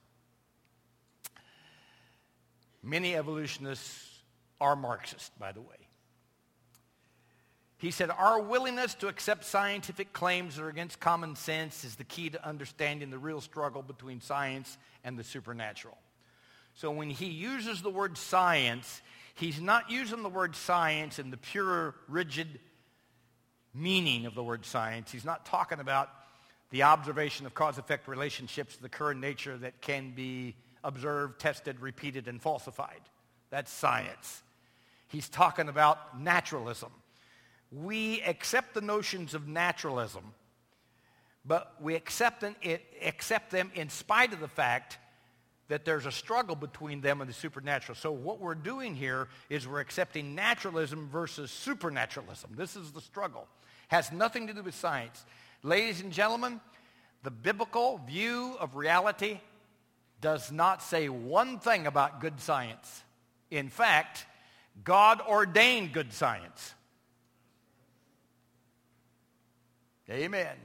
[2.81, 4.09] Many evolutionists
[4.59, 5.75] are Marxist, by the way.
[7.77, 12.03] He said, our willingness to accept scientific claims that are against common sense is the
[12.03, 15.99] key to understanding the real struggle between science and the supernatural.
[16.77, 19.01] So when he uses the word science,
[19.33, 22.59] he's not using the word science in the pure, rigid
[23.73, 25.11] meaning of the word science.
[25.11, 26.11] He's not talking about
[26.69, 32.39] the observation of cause-effect relationships the current nature that can be observed, tested, repeated, and
[32.39, 33.01] falsified.
[33.49, 34.43] That's science.
[35.07, 36.91] He's talking about naturalism.
[37.71, 40.35] We accept the notions of naturalism,
[41.43, 42.45] but we accept
[43.01, 44.99] accept them in spite of the fact
[45.67, 47.95] that there's a struggle between them and the supernatural.
[47.95, 52.51] So what we're doing here is we're accepting naturalism versus supernaturalism.
[52.55, 53.47] This is the struggle.
[53.89, 55.25] Has nothing to do with science.
[55.63, 56.61] Ladies and gentlemen,
[57.23, 59.39] the biblical view of reality
[60.21, 63.03] does not say one thing about good science.
[63.51, 64.25] In fact,
[64.83, 66.73] God ordained good science.
[70.09, 70.55] Amen.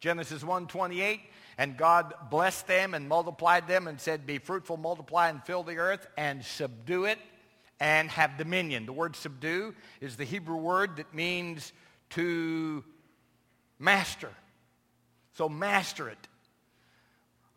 [0.00, 1.20] Genesis 1:28
[1.58, 5.76] and God blessed them and multiplied them and said be fruitful multiply and fill the
[5.76, 7.18] earth and subdue it
[7.80, 8.86] and have dominion.
[8.86, 11.72] The word subdue is the Hebrew word that means
[12.10, 12.84] to
[13.78, 14.30] Master.
[15.32, 16.28] So master it.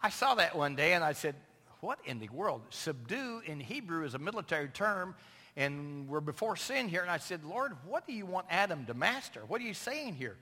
[0.02, 1.36] I saw that one day and I said,
[1.80, 2.62] what in the world?
[2.70, 5.16] Subdue in Hebrew is a military term
[5.56, 7.02] and we're before sin here.
[7.02, 9.42] And I said, Lord, what do you want Adam to master?
[9.48, 10.38] What are you saying here?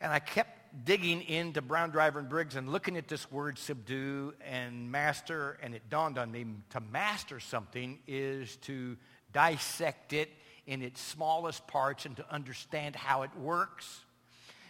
[0.00, 4.34] And I kept digging into Brown Driver and Briggs and looking at this word subdue
[4.44, 8.96] and master, and it dawned on me to master something is to
[9.32, 10.30] dissect it
[10.66, 14.00] in its smallest parts and to understand how it works.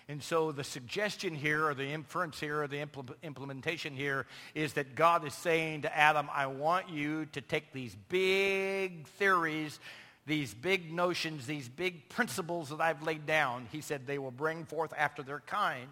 [0.07, 4.75] And so the suggestion here, or the inference here, or the impl- implementation here is
[4.75, 9.81] that God is saying to Adam, I want you to take these big theories,
[10.27, 13.69] these big notions, these big principles that I've laid down.
[13.71, 15.89] He said they will bring forth after their kind.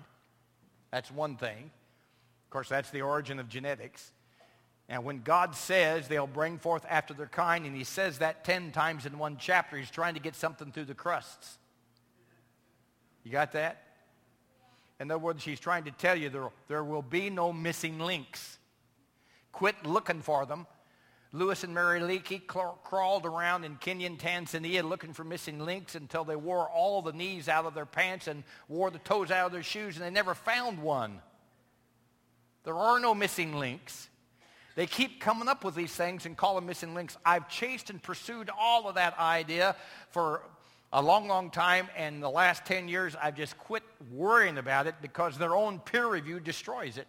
[0.90, 1.70] That's one thing.
[2.46, 4.12] Of course, that's the origin of genetics.
[4.88, 8.72] And when God says they'll bring forth after their kind, and he says that 10
[8.72, 11.58] times in one chapter, he's trying to get something through the crusts.
[13.24, 13.82] You got that?
[15.00, 18.58] In other words, he's trying to tell you there, there will be no missing links.
[19.52, 20.66] Quit looking for them.
[21.34, 26.24] Louis and Mary Leakey crawled around in Kenya and Tanzania looking for missing links until
[26.24, 29.52] they wore all the knees out of their pants and wore the toes out of
[29.52, 31.20] their shoes, and they never found one.
[32.64, 34.10] There are no missing links.
[34.76, 37.16] They keep coming up with these things and call them missing links.
[37.24, 39.74] I've chased and pursued all of that idea
[40.10, 40.42] for
[40.92, 44.96] a long, long time, and the last 10 years I've just quit worrying about it
[45.00, 47.06] because their own peer review destroys it.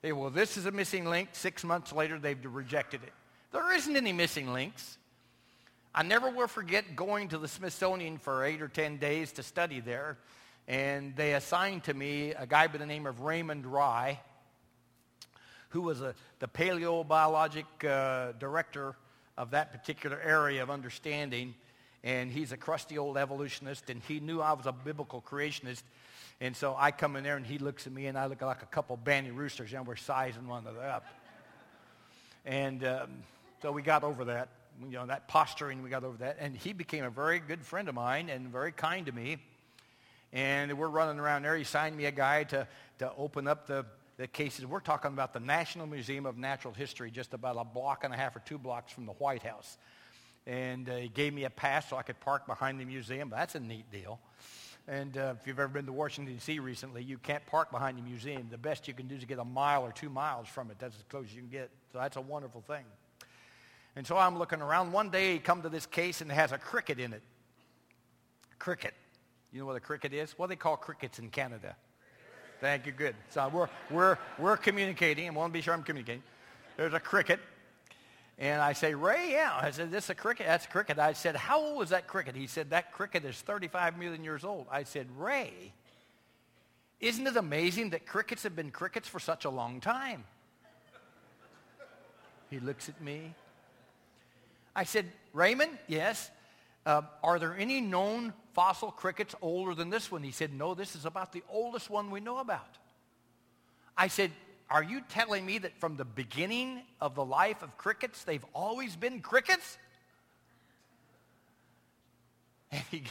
[0.00, 1.28] They, well, this is a missing link.
[1.32, 3.12] Six months later, they've rejected it.
[3.52, 4.98] There isn't any missing links.
[5.94, 9.80] I never will forget going to the Smithsonian for eight or 10 days to study
[9.80, 10.16] there,
[10.66, 14.18] and they assigned to me a guy by the name of Raymond Rye,
[15.70, 18.96] who was a, the paleobiologic uh, director
[19.36, 21.54] of that particular area of understanding
[22.04, 25.82] and he's a crusty old evolutionist, and he knew I was a biblical creationist.
[26.40, 28.62] And so I come in there, and he looks at me, and I look like
[28.62, 31.04] a couple banty roosters, and we're sizing one another up.
[32.44, 33.10] And um,
[33.62, 34.48] so we got over that,
[34.82, 36.36] you know, that posturing, we got over that.
[36.40, 39.38] And he became a very good friend of mine and very kind to me.
[40.32, 41.56] And we're running around there.
[41.56, 42.66] He signed me a guy to,
[42.98, 44.66] to open up the, the cases.
[44.66, 48.16] We're talking about the National Museum of Natural History, just about a block and a
[48.16, 49.78] half or two blocks from the White House
[50.46, 53.30] and uh, he gave me a pass so I could park behind the museum.
[53.30, 54.18] That's a neat deal.
[54.88, 56.58] And uh, if you've ever been to Washington, D.C.
[56.58, 58.48] recently, you can't park behind the museum.
[58.50, 60.78] The best you can do is get a mile or two miles from it.
[60.80, 61.70] That's as close as you can get.
[61.92, 62.84] So that's a wonderful thing.
[63.96, 64.92] And so I'm looking around.
[64.92, 67.22] One day he come to this case and it has a cricket in it.
[68.58, 68.94] Cricket.
[69.52, 70.32] You know what a cricket is?
[70.38, 71.76] What do they call crickets in Canada?
[72.60, 72.92] Thank you.
[72.92, 73.16] Good.
[73.28, 75.26] So we're, we're, we're communicating.
[75.26, 76.22] I want to be sure I'm communicating.
[76.76, 77.40] There's a cricket.
[78.38, 79.58] And I say, Ray, yeah.
[79.60, 80.46] I said, this is a cricket.
[80.46, 80.98] That's a cricket.
[80.98, 82.34] I said, how old is that cricket?
[82.34, 84.66] He said, that cricket is 35 million years old.
[84.70, 85.72] I said, Ray,
[86.98, 90.24] isn't it amazing that crickets have been crickets for such a long time?
[92.48, 93.34] He looks at me.
[94.74, 96.30] I said, Raymond, yes.
[96.84, 100.22] Uh, are there any known fossil crickets older than this one?
[100.22, 102.78] He said, no, this is about the oldest one we know about.
[103.96, 104.30] I said,
[104.70, 108.96] are you telling me that from the beginning of the life of crickets, they've always
[108.96, 109.78] been crickets?
[112.74, 113.02] And he,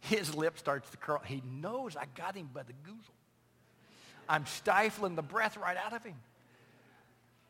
[0.00, 1.20] his lip starts to curl.
[1.22, 3.12] He knows I got him by the goozle.
[4.26, 6.14] I'm stifling the breath right out of him.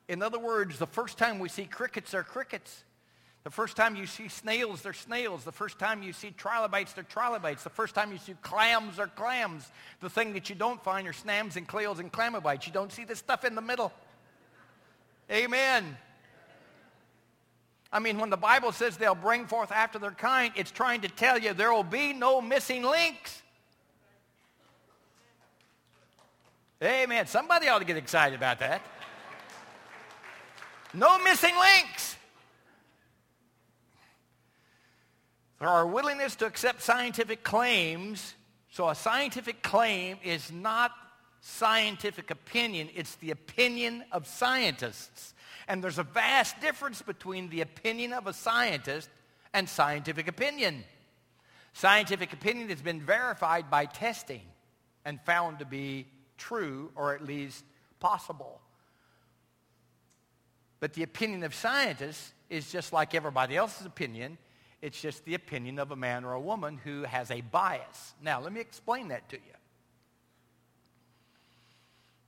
[0.09, 2.83] In other words, the first time we see crickets, they're crickets.
[3.43, 5.45] The first time you see snails, they're snails.
[5.45, 7.65] The first time you see trilobites, they're trilobites.
[7.65, 9.71] The first time you see clams, they're clams.
[10.01, 12.67] The thing that you don't find are snams and clails and clamobites.
[12.67, 13.93] You don't see the stuff in the middle.
[15.31, 15.97] Amen.
[17.93, 21.09] I mean, when the Bible says they'll bring forth after their kind, it's trying to
[21.09, 23.43] tell you there will be no missing links.
[26.83, 27.27] Amen.
[27.27, 28.83] Somebody ought to get excited about that.
[30.93, 32.10] No missing links.
[35.69, 38.35] Our willingness to accept scientific claims.
[38.71, 40.93] So a scientific claim is not
[41.41, 42.89] scientific opinion.
[42.95, 45.35] It's the opinion of scientists.
[45.69, 49.09] And there's a vast difference between the opinion of a scientist
[49.53, 50.85] and scientific opinion.
[51.73, 54.43] Scientific opinion has been verified by testing
[55.05, 57.65] and found to be true or at least
[58.01, 58.61] possible.
[60.81, 64.39] But the opinion of scientists is just like everybody else's opinion.
[64.83, 68.15] It's just the opinion of a man or a woman who has a bias.
[68.23, 69.43] Now, let me explain that to you.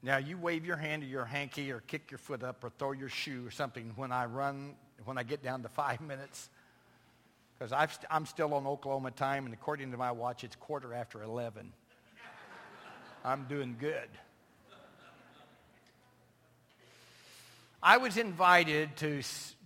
[0.03, 2.93] Now, you wave your hand or your hanky or kick your foot up or throw
[2.93, 4.75] your shoe or something when I run,
[5.05, 6.51] when I get down to five minutes.
[7.59, 11.23] Because st- I'm still on Oklahoma time, and according to my watch, it's quarter after
[11.23, 11.73] 11.
[13.25, 14.09] I'm doing good.
[17.81, 19.23] I was invited to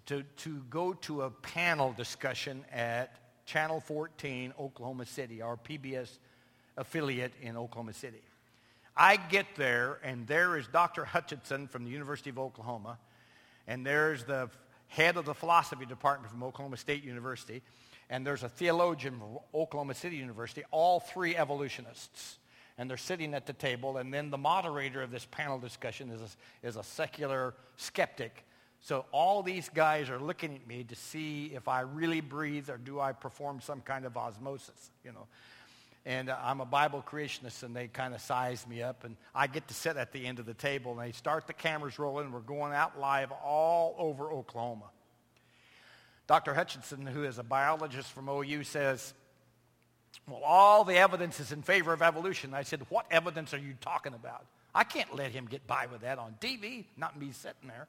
[0.06, 6.18] to, to go to a panel discussion at Channel 14, Oklahoma City, our PBS
[6.76, 8.22] affiliate in Oklahoma City.
[8.96, 11.04] I get there, and there is Dr.
[11.04, 12.98] Hutchinson from the University of Oklahoma,
[13.66, 14.48] and there's the
[14.88, 17.62] head of the philosophy department from Oklahoma State University,
[18.08, 22.38] and there's a theologian from Oklahoma City University, all three evolutionists.
[22.78, 26.20] And they're sitting at the table, and then the moderator of this panel discussion is
[26.20, 28.44] a, is a secular skeptic.
[28.80, 32.76] So all these guys are looking at me to see if I really breathe or
[32.76, 35.26] do I perform some kind of osmosis, you know.
[36.04, 39.48] And uh, I'm a Bible creationist, and they kind of size me up, and I
[39.48, 42.26] get to sit at the end of the table, and they start the cameras rolling,
[42.26, 44.84] and we're going out live all over Oklahoma.
[46.28, 46.54] Dr.
[46.54, 49.14] Hutchinson, who is a biologist from OU, says,
[50.28, 52.54] well, all the evidence is in favor of evolution.
[52.54, 54.46] I said, what evidence are you talking about?
[54.74, 57.86] I can't let him get by with that on TV, not me sitting there.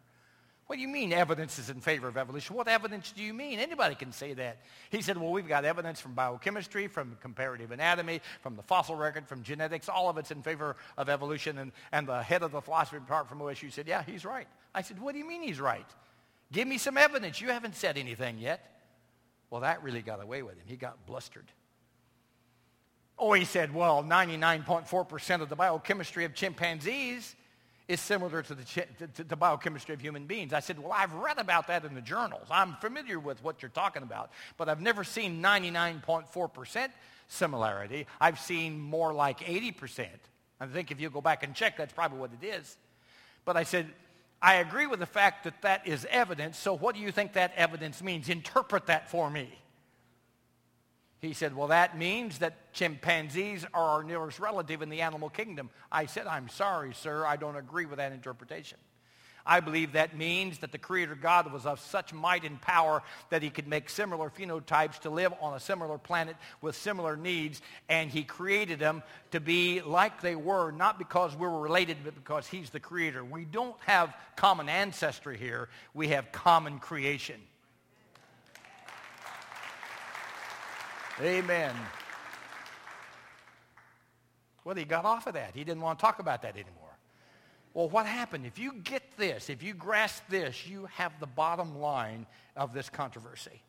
[0.68, 2.53] What do you mean evidence is in favor of evolution?
[2.53, 3.57] What evidence do you mean?
[3.57, 4.57] Anybody can say that.
[4.89, 9.30] He said, well, we've got evidence from biochemistry, from comparative anatomy, from the fossil record,
[9.30, 9.88] from genetics.
[9.88, 11.57] All of it's in favor of evolution.
[11.57, 14.47] And, and the head of the philosophy department from OSU said, yeah, he's right.
[14.76, 15.88] I said, what do you mean he's right?
[16.51, 17.39] Give me some evidence.
[17.39, 18.82] You haven't said anything yet.
[19.49, 20.65] Well, that really got away with him.
[20.65, 21.45] He got blustered.
[23.18, 27.37] Oh, he said, well, 99.4% of the biochemistry of chimpanzees
[27.88, 28.64] is similar to the,
[29.16, 30.52] to the biochemistry of human beings.
[30.52, 32.48] I said, well, I've read about that in the journals.
[32.52, 36.90] I'm familiar with what you're talking about, but I've never seen 99.4%
[37.30, 38.06] similarity.
[38.20, 40.08] I've seen more like 80%.
[40.60, 42.78] I think if you go back and check, that's probably what it is.
[43.46, 43.88] But I said,
[44.42, 47.54] I agree with the fact that that is evidence, so what do you think that
[47.56, 48.28] evidence means?
[48.28, 49.50] Interpret that for me.
[51.20, 55.72] He said, well, that means that chimpanzees are our nearest relative in the animal kingdom.
[55.91, 57.26] I said, I'm sorry, sir.
[57.26, 58.78] I don't agree with that interpretation.
[59.47, 63.41] I believe that means that the Creator God was of such might and power that
[63.41, 68.11] he could make similar phenotypes to live on a similar planet with similar needs, and
[68.11, 69.01] he created them
[69.32, 73.24] to be like they were, not because we were related, but because he's the Creator.
[73.24, 75.70] We don't have common ancestry here.
[75.93, 77.39] We have common creation.
[81.22, 81.74] Amen.
[84.63, 85.55] Well, he got off of that.
[85.55, 86.97] He didn't want to talk about that anymore.
[87.74, 88.45] Well, what happened?
[88.45, 92.89] If you get this, if you grasp this, you have the bottom line of this
[92.89, 93.61] controversy.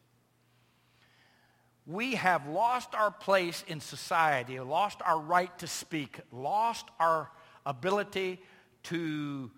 [1.87, 7.31] We have lost our place in society, lost our right to speak, lost our
[7.65, 8.41] ability
[8.85, 9.51] to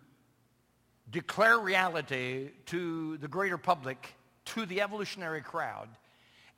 [1.10, 4.14] declare reality to the greater public,
[4.44, 5.88] to the evolutionary crowd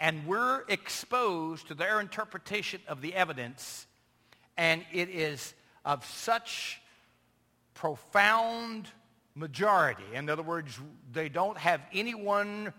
[0.03, 3.87] and we're exposed to their interpretation of the evidence,
[4.57, 6.83] and it is of such
[7.73, 8.89] profound
[9.37, 10.03] majority.
[10.13, 10.77] In other words,
[11.13, 12.75] they don't have anyone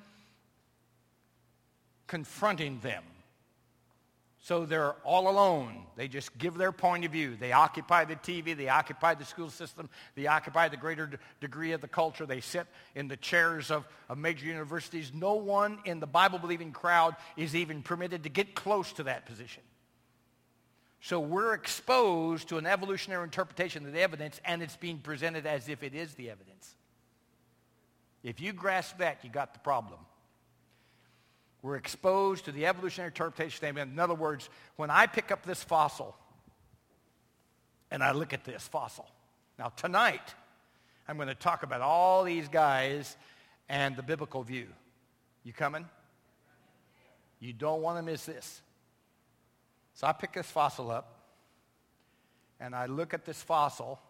[2.08, 3.04] confronting them.
[4.44, 5.86] So they're all alone.
[5.96, 7.38] They just give their point of view.
[7.40, 8.58] They occupy the TV.
[8.58, 9.90] They occupy the school system.
[10.16, 12.26] They occupy the greater d- degree of the culture.
[12.26, 15.14] They sit in the chairs of, of major universities.
[15.14, 19.64] No one in the Bible-believing crowd is even permitted to get close to that position.
[21.00, 25.70] So we're exposed to an evolutionary interpretation of the evidence, and it's being presented as
[25.70, 26.76] if it is the evidence.
[28.24, 30.02] If you grasp that, you got the problem.
[31.64, 33.92] We're exposed to the evolutionary interpretation statement.
[33.92, 36.14] In other words, when I pick up this fossil
[37.90, 39.08] and I look at this fossil,
[39.58, 40.36] now tonight
[41.08, 43.16] I'm going to talk about all these guys
[43.70, 44.68] and the biblical view.
[45.46, 45.86] You coming?
[47.40, 48.62] You don't want to miss this.
[49.94, 51.18] So I pick this fossil up
[52.60, 54.02] and I look at this fossil.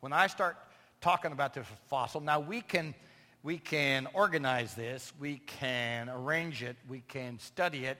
[0.00, 0.56] When I start
[1.00, 2.92] talking about this fossil, now we can
[3.42, 7.98] we can organize this, we can arrange it, we can study it,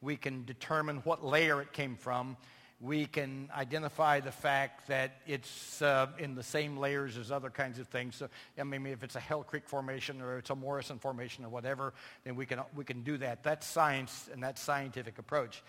[0.00, 2.36] we can determine what layer it came from,
[2.80, 7.78] we can identify the fact that it's uh, in the same layers as other kinds
[7.78, 8.16] of things.
[8.16, 8.28] So,
[8.58, 11.94] I mean, if it's a Hell Creek formation or it's a Morrison formation or whatever,
[12.24, 13.42] then we can, we can do that.
[13.42, 15.62] That's science and that's scientific approach.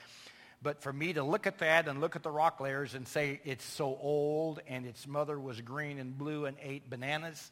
[0.62, 3.40] But for me to look at that and look at the rock layers and say
[3.46, 7.52] it's so old and its mother was green and blue and ate bananas,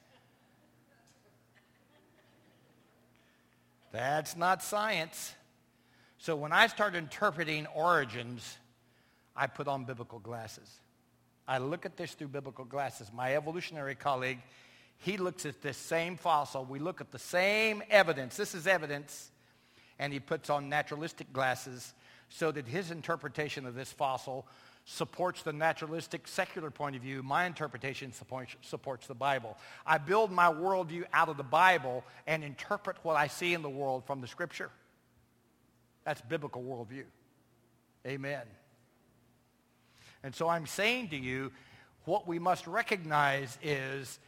[3.94, 5.34] That's not science.
[6.18, 8.58] So when I start interpreting origins,
[9.36, 10.70] I put on biblical glasses.
[11.48, 13.12] I look at this through biblical glasses.
[13.14, 14.40] My evolutionary colleague,
[14.98, 16.66] he looks at this same fossil.
[16.66, 18.36] We look at the same evidence.
[18.36, 19.30] This is evidence.
[20.00, 21.94] And he puts on naturalistic glasses
[22.30, 24.48] so that his interpretation of this fossil
[24.86, 27.24] supports the naturalistic secular point of view.
[27.24, 29.58] My interpretation supports, the Bible.
[29.86, 33.70] I build my worldview out of the Bible and interpret what I see in the
[33.70, 34.70] world from the Scripture.
[36.04, 37.06] That's biblical worldview.
[38.06, 38.42] Amen.
[40.22, 41.52] And so I'm saying to you,
[42.06, 44.20] what we must recognize is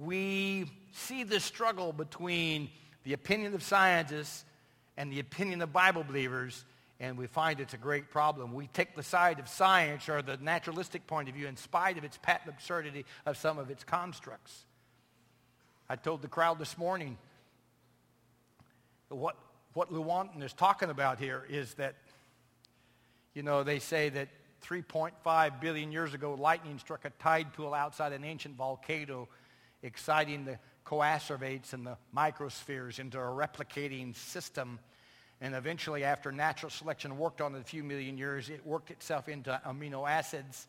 [0.00, 2.70] we see the struggle between
[3.02, 4.44] the opinion of scientists
[4.96, 6.64] and the opinion of Bible believers,
[7.00, 8.54] and we find it's a great problem.
[8.54, 12.04] We take the side of science or the naturalistic point of view in spite of
[12.04, 14.64] its patent absurdity of some of its constructs.
[15.88, 17.18] I told the crowd this morning
[19.08, 19.36] what,
[19.74, 21.94] what Lewontin is talking about here is that,
[23.34, 24.28] you know, they say that
[24.64, 29.28] 3.5 billion years ago, lightning struck a tide pool outside an ancient volcano,
[29.82, 34.78] exciting the coacervates and the microspheres into a replicating system.
[35.44, 39.28] And eventually, after natural selection worked on it a few million years, it worked itself
[39.28, 40.68] into amino acids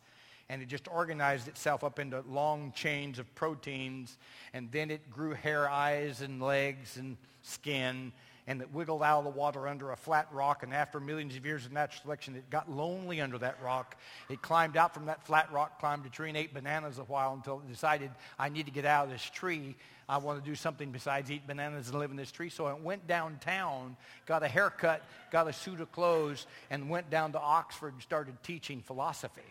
[0.50, 4.18] and it just organized itself up into long chains of proteins.
[4.52, 8.12] And then it grew hair, eyes, and legs and skin
[8.46, 10.62] and it wiggled out of the water under a flat rock.
[10.62, 13.96] And after millions of years of natural selection, it got lonely under that rock.
[14.28, 17.34] It climbed out from that flat rock, climbed a tree, and ate bananas a while
[17.34, 19.74] until it decided, I need to get out of this tree.
[20.08, 22.48] I want to do something besides eat bananas and live in this tree.
[22.48, 27.32] So it went downtown, got a haircut, got a suit of clothes, and went down
[27.32, 29.42] to Oxford and started teaching philosophy.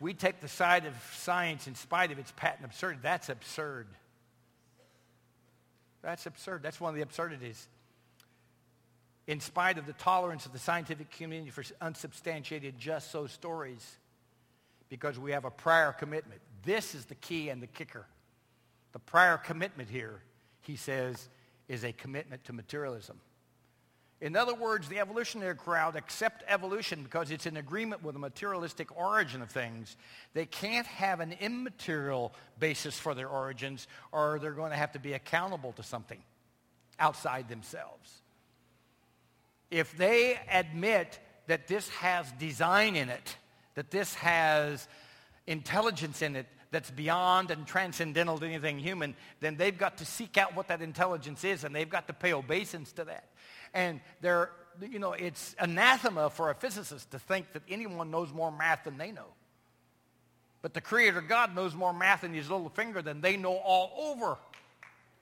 [0.00, 3.00] We take the side of science in spite of its patent absurdity.
[3.02, 3.86] That's absurd.
[6.02, 6.62] That's absurd.
[6.62, 7.68] That's one of the absurdities.
[9.26, 13.96] In spite of the tolerance of the scientific community for unsubstantiated just so stories,
[14.88, 16.40] because we have a prior commitment.
[16.64, 18.06] This is the key and the kicker.
[18.92, 20.20] The prior commitment here,
[20.60, 21.28] he says,
[21.68, 23.20] is a commitment to materialism.
[24.20, 28.96] In other words, the evolutionary crowd accept evolution because it's in agreement with the materialistic
[28.96, 29.96] origin of things.
[30.32, 34.98] They can't have an immaterial basis for their origins or they're going to have to
[34.98, 36.22] be accountable to something
[36.98, 38.22] outside themselves.
[39.70, 43.36] If they admit that this has design in it,
[43.74, 44.88] that this has
[45.46, 50.36] intelligence in it, that's beyond and transcendental to anything human, then they've got to seek
[50.36, 53.28] out what that intelligence is and they've got to pay obeisance to that.
[53.76, 54.50] And they're,
[54.80, 58.96] you know, it's anathema for a physicist to think that anyone knows more math than
[58.96, 59.26] they know.
[60.62, 63.92] But the Creator God knows more math in his little finger than they know all
[64.12, 64.38] over.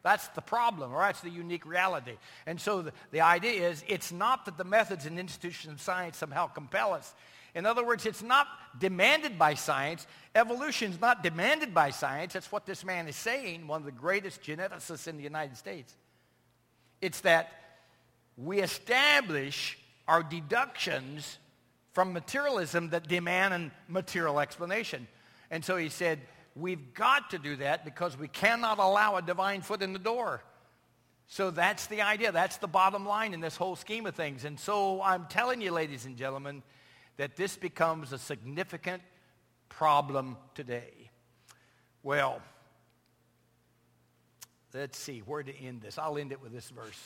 [0.04, 2.12] That's the problem, or that's the unique reality.
[2.46, 6.16] And so the, the idea is it's not that the methods and institutions of science
[6.16, 7.12] somehow compel us.
[7.56, 8.46] In other words, it's not
[8.78, 10.06] demanded by science.
[10.36, 12.34] Evolution is not demanded by science.
[12.34, 15.92] That's what this man is saying, one of the greatest geneticists in the United States.
[17.00, 17.63] It's that
[18.36, 19.78] we establish
[20.08, 21.38] our deductions
[21.92, 25.06] from materialism that demand a material explanation.
[25.50, 26.20] And so he said,
[26.56, 30.42] we've got to do that because we cannot allow a divine foot in the door.
[31.26, 32.32] So that's the idea.
[32.32, 34.44] That's the bottom line in this whole scheme of things.
[34.44, 36.62] And so I'm telling you, ladies and gentlemen,
[37.16, 39.02] that this becomes a significant
[39.68, 41.10] problem today.
[42.02, 42.42] Well,
[44.74, 45.96] let's see where to end this.
[45.96, 47.00] I'll end it with this verse.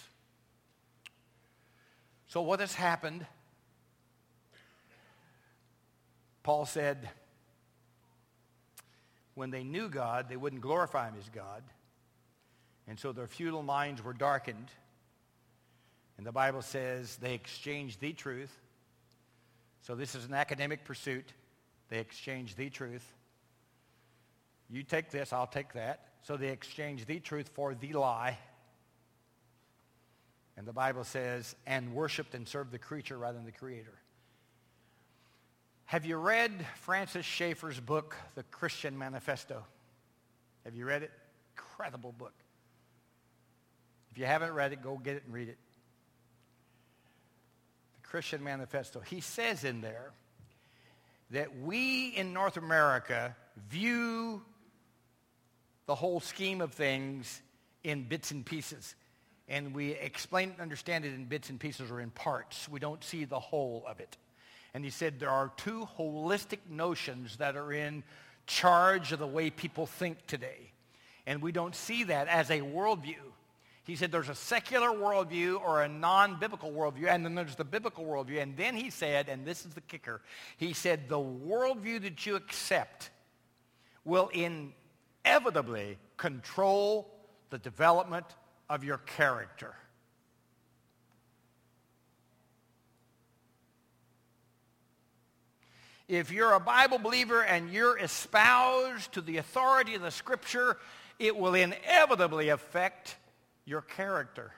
[2.28, 3.26] So what has happened?
[6.42, 7.08] Paul said,
[9.34, 11.62] when they knew God, they wouldn't glorify him as God.
[12.86, 14.68] And so their futile minds were darkened.
[16.16, 18.54] And the Bible says they exchanged the truth.
[19.82, 21.32] So this is an academic pursuit.
[21.88, 23.06] They exchanged the truth.
[24.68, 26.08] You take this, I'll take that.
[26.22, 28.36] So they exchanged the truth for the lie.
[30.58, 33.94] And the Bible says, and worshiped and served the creature rather than the creator.
[35.84, 36.50] Have you read
[36.80, 39.64] Francis Schaeffer's book, The Christian Manifesto?
[40.64, 41.12] Have you read it?
[41.56, 42.34] Incredible book.
[44.10, 45.58] If you haven't read it, go get it and read it.
[48.02, 48.98] The Christian Manifesto.
[48.98, 50.10] He says in there
[51.30, 53.36] that we in North America
[53.68, 54.42] view
[55.86, 57.42] the whole scheme of things
[57.84, 58.96] in bits and pieces
[59.48, 62.68] and we explain and understand it in bits and pieces or in parts.
[62.68, 64.16] We don't see the whole of it.
[64.74, 68.04] And he said there are two holistic notions that are in
[68.46, 70.72] charge of the way people think today.
[71.26, 73.16] And we don't see that as a worldview.
[73.84, 78.04] He said there's a secular worldview or a non-biblical worldview, and then there's the biblical
[78.04, 78.42] worldview.
[78.42, 80.20] And then he said, and this is the kicker,
[80.58, 83.08] he said the worldview that you accept
[84.04, 84.30] will
[85.24, 87.08] inevitably control
[87.48, 88.26] the development
[88.68, 89.74] of your character.
[96.08, 100.78] If you're a Bible believer and you're espoused to the authority of the Scripture,
[101.18, 103.16] it will inevitably affect
[103.66, 104.52] your character.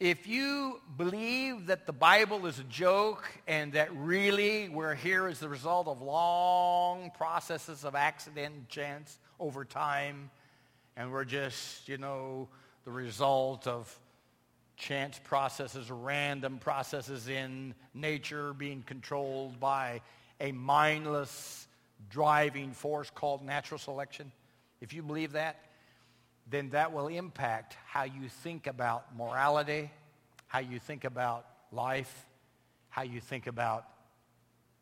[0.00, 5.40] If you believe that the Bible is a joke and that really we're here as
[5.40, 10.30] the result of long processes of accident and chance over time,
[10.98, 12.48] and we're just, you know,
[12.84, 13.96] the result of
[14.76, 20.00] chance processes, random processes in nature being controlled by
[20.40, 21.68] a mindless
[22.10, 24.32] driving force called natural selection,
[24.80, 25.66] if you believe that,
[26.50, 29.90] then that will impact how you think about morality,
[30.48, 32.26] how you think about life,
[32.88, 33.86] how you think about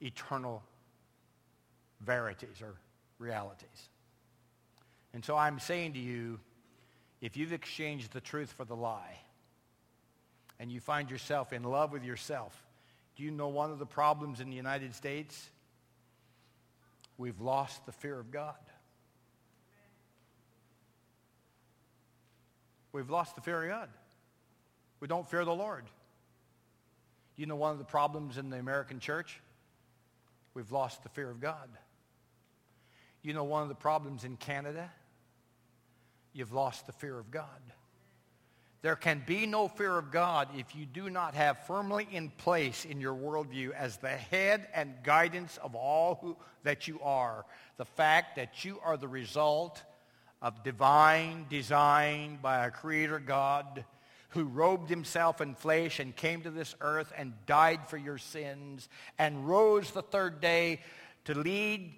[0.00, 0.62] eternal
[2.00, 2.74] verities or
[3.18, 3.90] realities.
[5.16, 6.38] And so I'm saying to you,
[7.22, 9.16] if you've exchanged the truth for the lie,
[10.60, 12.54] and you find yourself in love with yourself,
[13.16, 15.48] do you know one of the problems in the United States?
[17.16, 18.56] We've lost the fear of God.
[22.92, 23.88] We've lost the fear of God.
[25.00, 25.84] We don't fear the Lord.
[27.36, 29.40] You know one of the problems in the American church?
[30.52, 31.70] We've lost the fear of God.
[33.22, 34.90] You know one of the problems in Canada?
[36.36, 37.46] You've lost the fear of God.
[38.82, 42.84] There can be no fear of God if you do not have firmly in place
[42.84, 47.46] in your worldview as the head and guidance of all who, that you are,
[47.78, 49.82] the fact that you are the result
[50.42, 53.86] of divine design by a creator God
[54.28, 58.90] who robed himself in flesh and came to this earth and died for your sins
[59.18, 60.80] and rose the third day
[61.24, 61.94] to lead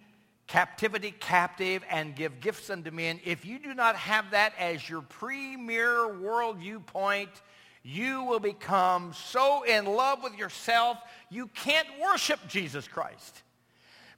[0.49, 3.21] captivity captive and give gifts unto men.
[3.25, 7.31] If you do not have that as your premier worldview point,
[7.83, 10.99] you will become so in love with yourself
[11.31, 13.43] you can't worship Jesus Christ.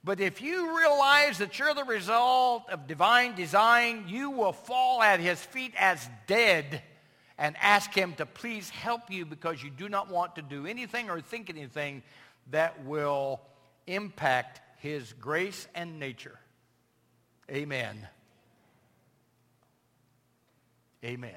[0.03, 5.19] But if you realize that you're the result of divine design, you will fall at
[5.19, 6.81] his feet as dead
[7.37, 11.09] and ask him to please help you because you do not want to do anything
[11.09, 12.01] or think anything
[12.49, 13.41] that will
[13.85, 16.39] impact his grace and nature.
[17.51, 18.07] Amen.
[21.03, 21.31] Amen.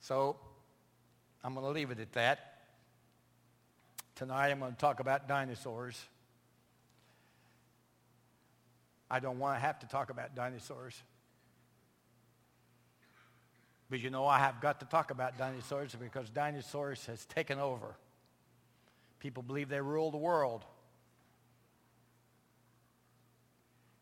[0.00, 0.36] So
[1.42, 2.58] I'm going to leave it at that.
[4.14, 5.98] Tonight I'm going to talk about dinosaurs.
[9.10, 11.00] I don't want to have to talk about dinosaurs.
[13.88, 17.96] But you know, I have got to talk about dinosaurs because dinosaurs has taken over.
[19.18, 20.62] People believe they rule the world.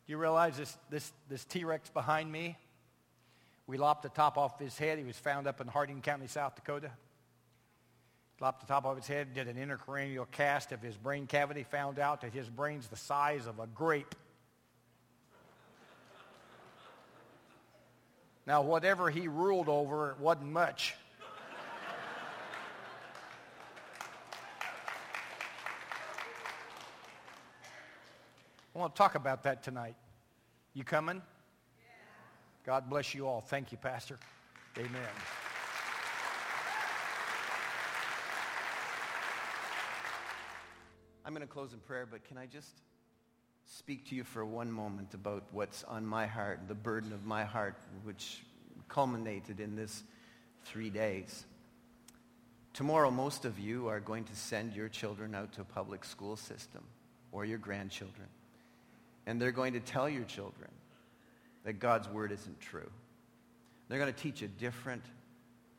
[0.06, 2.58] Do you realize this, this, this T-Rex behind me?
[3.66, 4.98] We lopped the top off his head.
[4.98, 6.90] He was found up in Harding County, South Dakota.
[8.40, 11.98] Lopped the top off his head, did an intracranial cast of his brain cavity, found
[11.98, 14.14] out that his brain's the size of a grape.
[18.46, 20.94] Now, whatever he ruled over, it wasn't much.
[28.74, 29.94] I want to talk about that tonight.
[30.72, 31.22] You coming?
[32.66, 33.40] God bless you all.
[33.40, 34.18] Thank you, Pastor.
[34.76, 34.90] Amen.
[41.24, 42.68] I'm going to close in prayer, but can I just
[43.64, 47.44] speak to you for one moment about what's on my heart, the burden of my
[47.44, 48.42] heart, which
[48.88, 50.02] culminated in this
[50.64, 51.44] three days.
[52.72, 56.36] Tomorrow, most of you are going to send your children out to a public school
[56.36, 56.82] system
[57.30, 58.26] or your grandchildren.
[59.26, 60.70] And they're going to tell your children
[61.64, 62.90] that God's word isn't true.
[63.88, 65.04] They're going to teach a different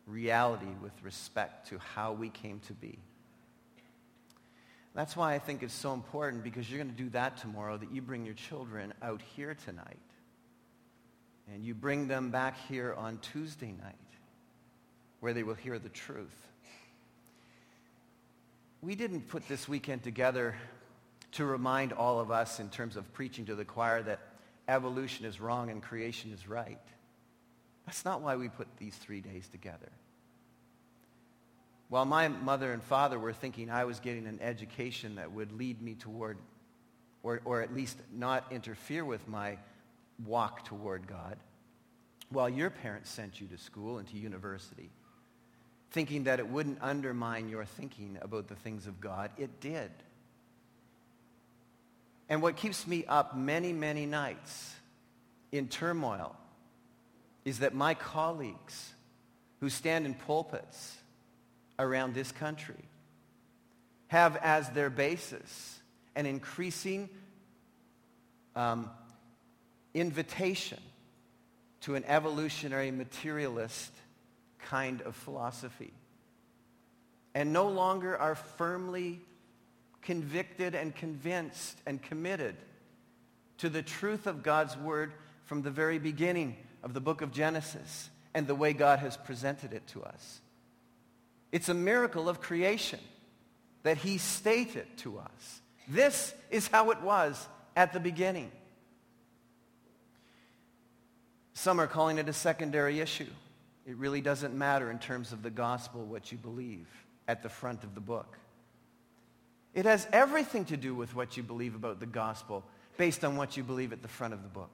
[0.07, 2.99] reality with respect to how we came to be.
[4.93, 7.91] That's why I think it's so important because you're going to do that tomorrow, that
[7.91, 9.99] you bring your children out here tonight.
[11.53, 13.95] And you bring them back here on Tuesday night
[15.19, 16.47] where they will hear the truth.
[18.81, 20.55] We didn't put this weekend together
[21.35, 24.19] to remind all of us in terms of preaching to the choir that
[24.67, 26.79] evolution is wrong and creation is right.
[27.85, 29.91] That's not why we put these three days together.
[31.89, 35.81] While my mother and father were thinking I was getting an education that would lead
[35.81, 36.37] me toward,
[37.21, 39.57] or, or at least not interfere with my
[40.25, 41.37] walk toward God,
[42.29, 44.89] while your parents sent you to school and to university,
[45.91, 49.91] thinking that it wouldn't undermine your thinking about the things of God, it did.
[52.29, 54.73] And what keeps me up many, many nights
[55.51, 56.35] in turmoil
[57.43, 58.93] is that my colleagues
[59.59, 60.97] who stand in pulpits
[61.77, 62.83] around this country
[64.07, 65.79] have as their basis
[66.15, 67.09] an increasing
[68.55, 68.89] um,
[69.93, 70.79] invitation
[71.81, 73.91] to an evolutionary materialist
[74.59, 75.93] kind of philosophy.
[77.35, 79.21] And no longer are firmly
[80.05, 82.55] convicted and convinced and committed
[83.57, 85.13] to the truth of God's word
[85.45, 89.73] from the very beginning of the book of Genesis and the way God has presented
[89.73, 90.41] it to us.
[91.51, 92.99] It's a miracle of creation
[93.83, 95.61] that he stated to us.
[95.87, 98.51] This is how it was at the beginning.
[101.53, 103.29] Some are calling it a secondary issue.
[103.85, 106.87] It really doesn't matter in terms of the gospel what you believe
[107.27, 108.37] at the front of the book.
[109.75, 112.63] It has everything to do with what you believe about the gospel
[112.97, 114.71] based on what you believe at the front of the book.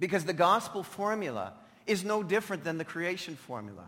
[0.00, 1.52] Because the gospel formula
[1.86, 3.84] is no different than the creation formula.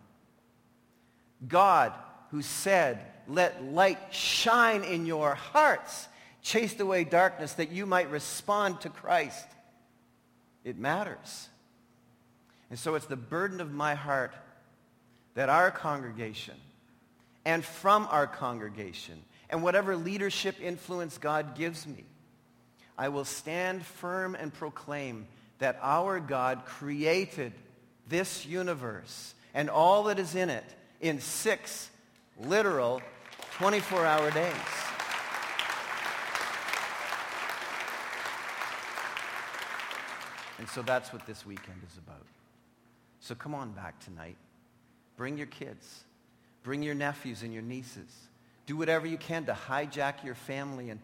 [1.47, 1.93] God,
[2.31, 6.07] who said, let light shine in your hearts,
[6.43, 9.47] chased away darkness that you might respond to Christ.
[10.65, 11.49] It matters.
[12.69, 14.35] And so it's the burden of my heart
[15.35, 16.57] that our congregation
[17.47, 22.05] and from our congregation and whatever leadership influence God gives me,
[22.97, 25.27] I will stand firm and proclaim
[25.59, 27.53] that our God created
[28.09, 30.65] this universe and all that is in it
[31.01, 31.91] in six
[32.39, 33.01] literal
[33.59, 34.55] 24-hour days.
[40.59, 42.27] And so that's what this weekend is about.
[43.21, 44.37] So come on back tonight.
[45.17, 46.05] Bring your kids.
[46.63, 48.28] Bring your nephews and your nieces.
[48.69, 51.01] Do whatever you can to hijack your family and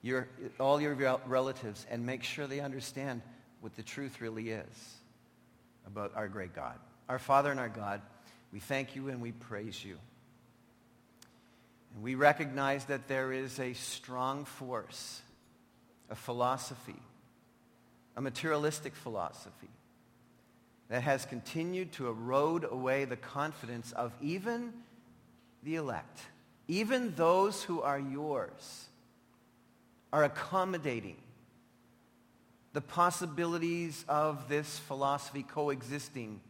[0.00, 0.28] your,
[0.58, 0.94] all your
[1.26, 3.20] relatives and make sure they understand
[3.60, 4.94] what the truth really is
[5.86, 6.78] about our great God.
[7.10, 8.00] Our Father and our God,
[8.50, 9.98] we thank you and we praise you.
[11.94, 15.20] And we recognize that there is a strong force,
[16.08, 17.02] a philosophy,
[18.16, 19.68] a materialistic philosophy
[20.88, 24.72] that has continued to erode away the confidence of even
[25.62, 26.20] the elect,
[26.68, 28.86] even those who are yours,
[30.12, 31.16] are accommodating
[32.72, 36.40] the possibilities of this philosophy coexisting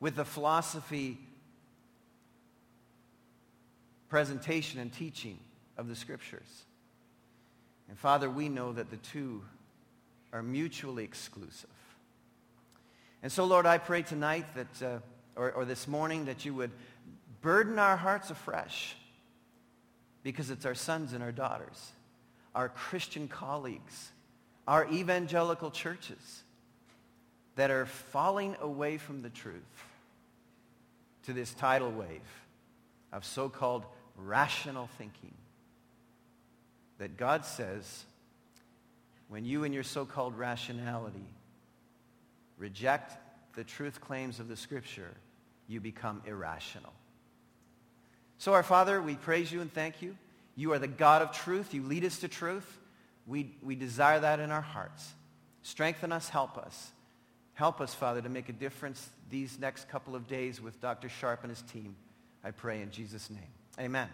[0.00, 1.18] with the philosophy
[4.08, 5.38] presentation and teaching
[5.76, 6.64] of the scriptures.
[7.88, 9.42] And Father, we know that the two
[10.32, 11.70] are mutually exclusive.
[13.22, 14.98] And so, Lord, I pray tonight that, uh,
[15.36, 16.70] or, or this morning that you would
[17.48, 18.94] burden our hearts afresh
[20.22, 21.92] because it's our sons and our daughters,
[22.54, 24.10] our Christian colleagues,
[24.66, 26.42] our evangelical churches
[27.56, 29.62] that are falling away from the truth
[31.22, 32.20] to this tidal wave
[33.14, 33.86] of so-called
[34.18, 35.32] rational thinking
[36.98, 38.04] that God says
[39.30, 41.24] when you and your so-called rationality
[42.58, 43.16] reject
[43.54, 45.14] the truth claims of the Scripture,
[45.66, 46.92] you become irrational.
[48.38, 50.16] So our Father, we praise you and thank you.
[50.56, 51.74] You are the God of truth.
[51.74, 52.78] You lead us to truth.
[53.26, 55.12] We, we desire that in our hearts.
[55.62, 56.92] Strengthen us, help us.
[57.54, 61.08] Help us, Father, to make a difference these next couple of days with Dr.
[61.08, 61.96] Sharp and his team.
[62.44, 63.40] I pray in Jesus' name.
[63.78, 64.08] Amen.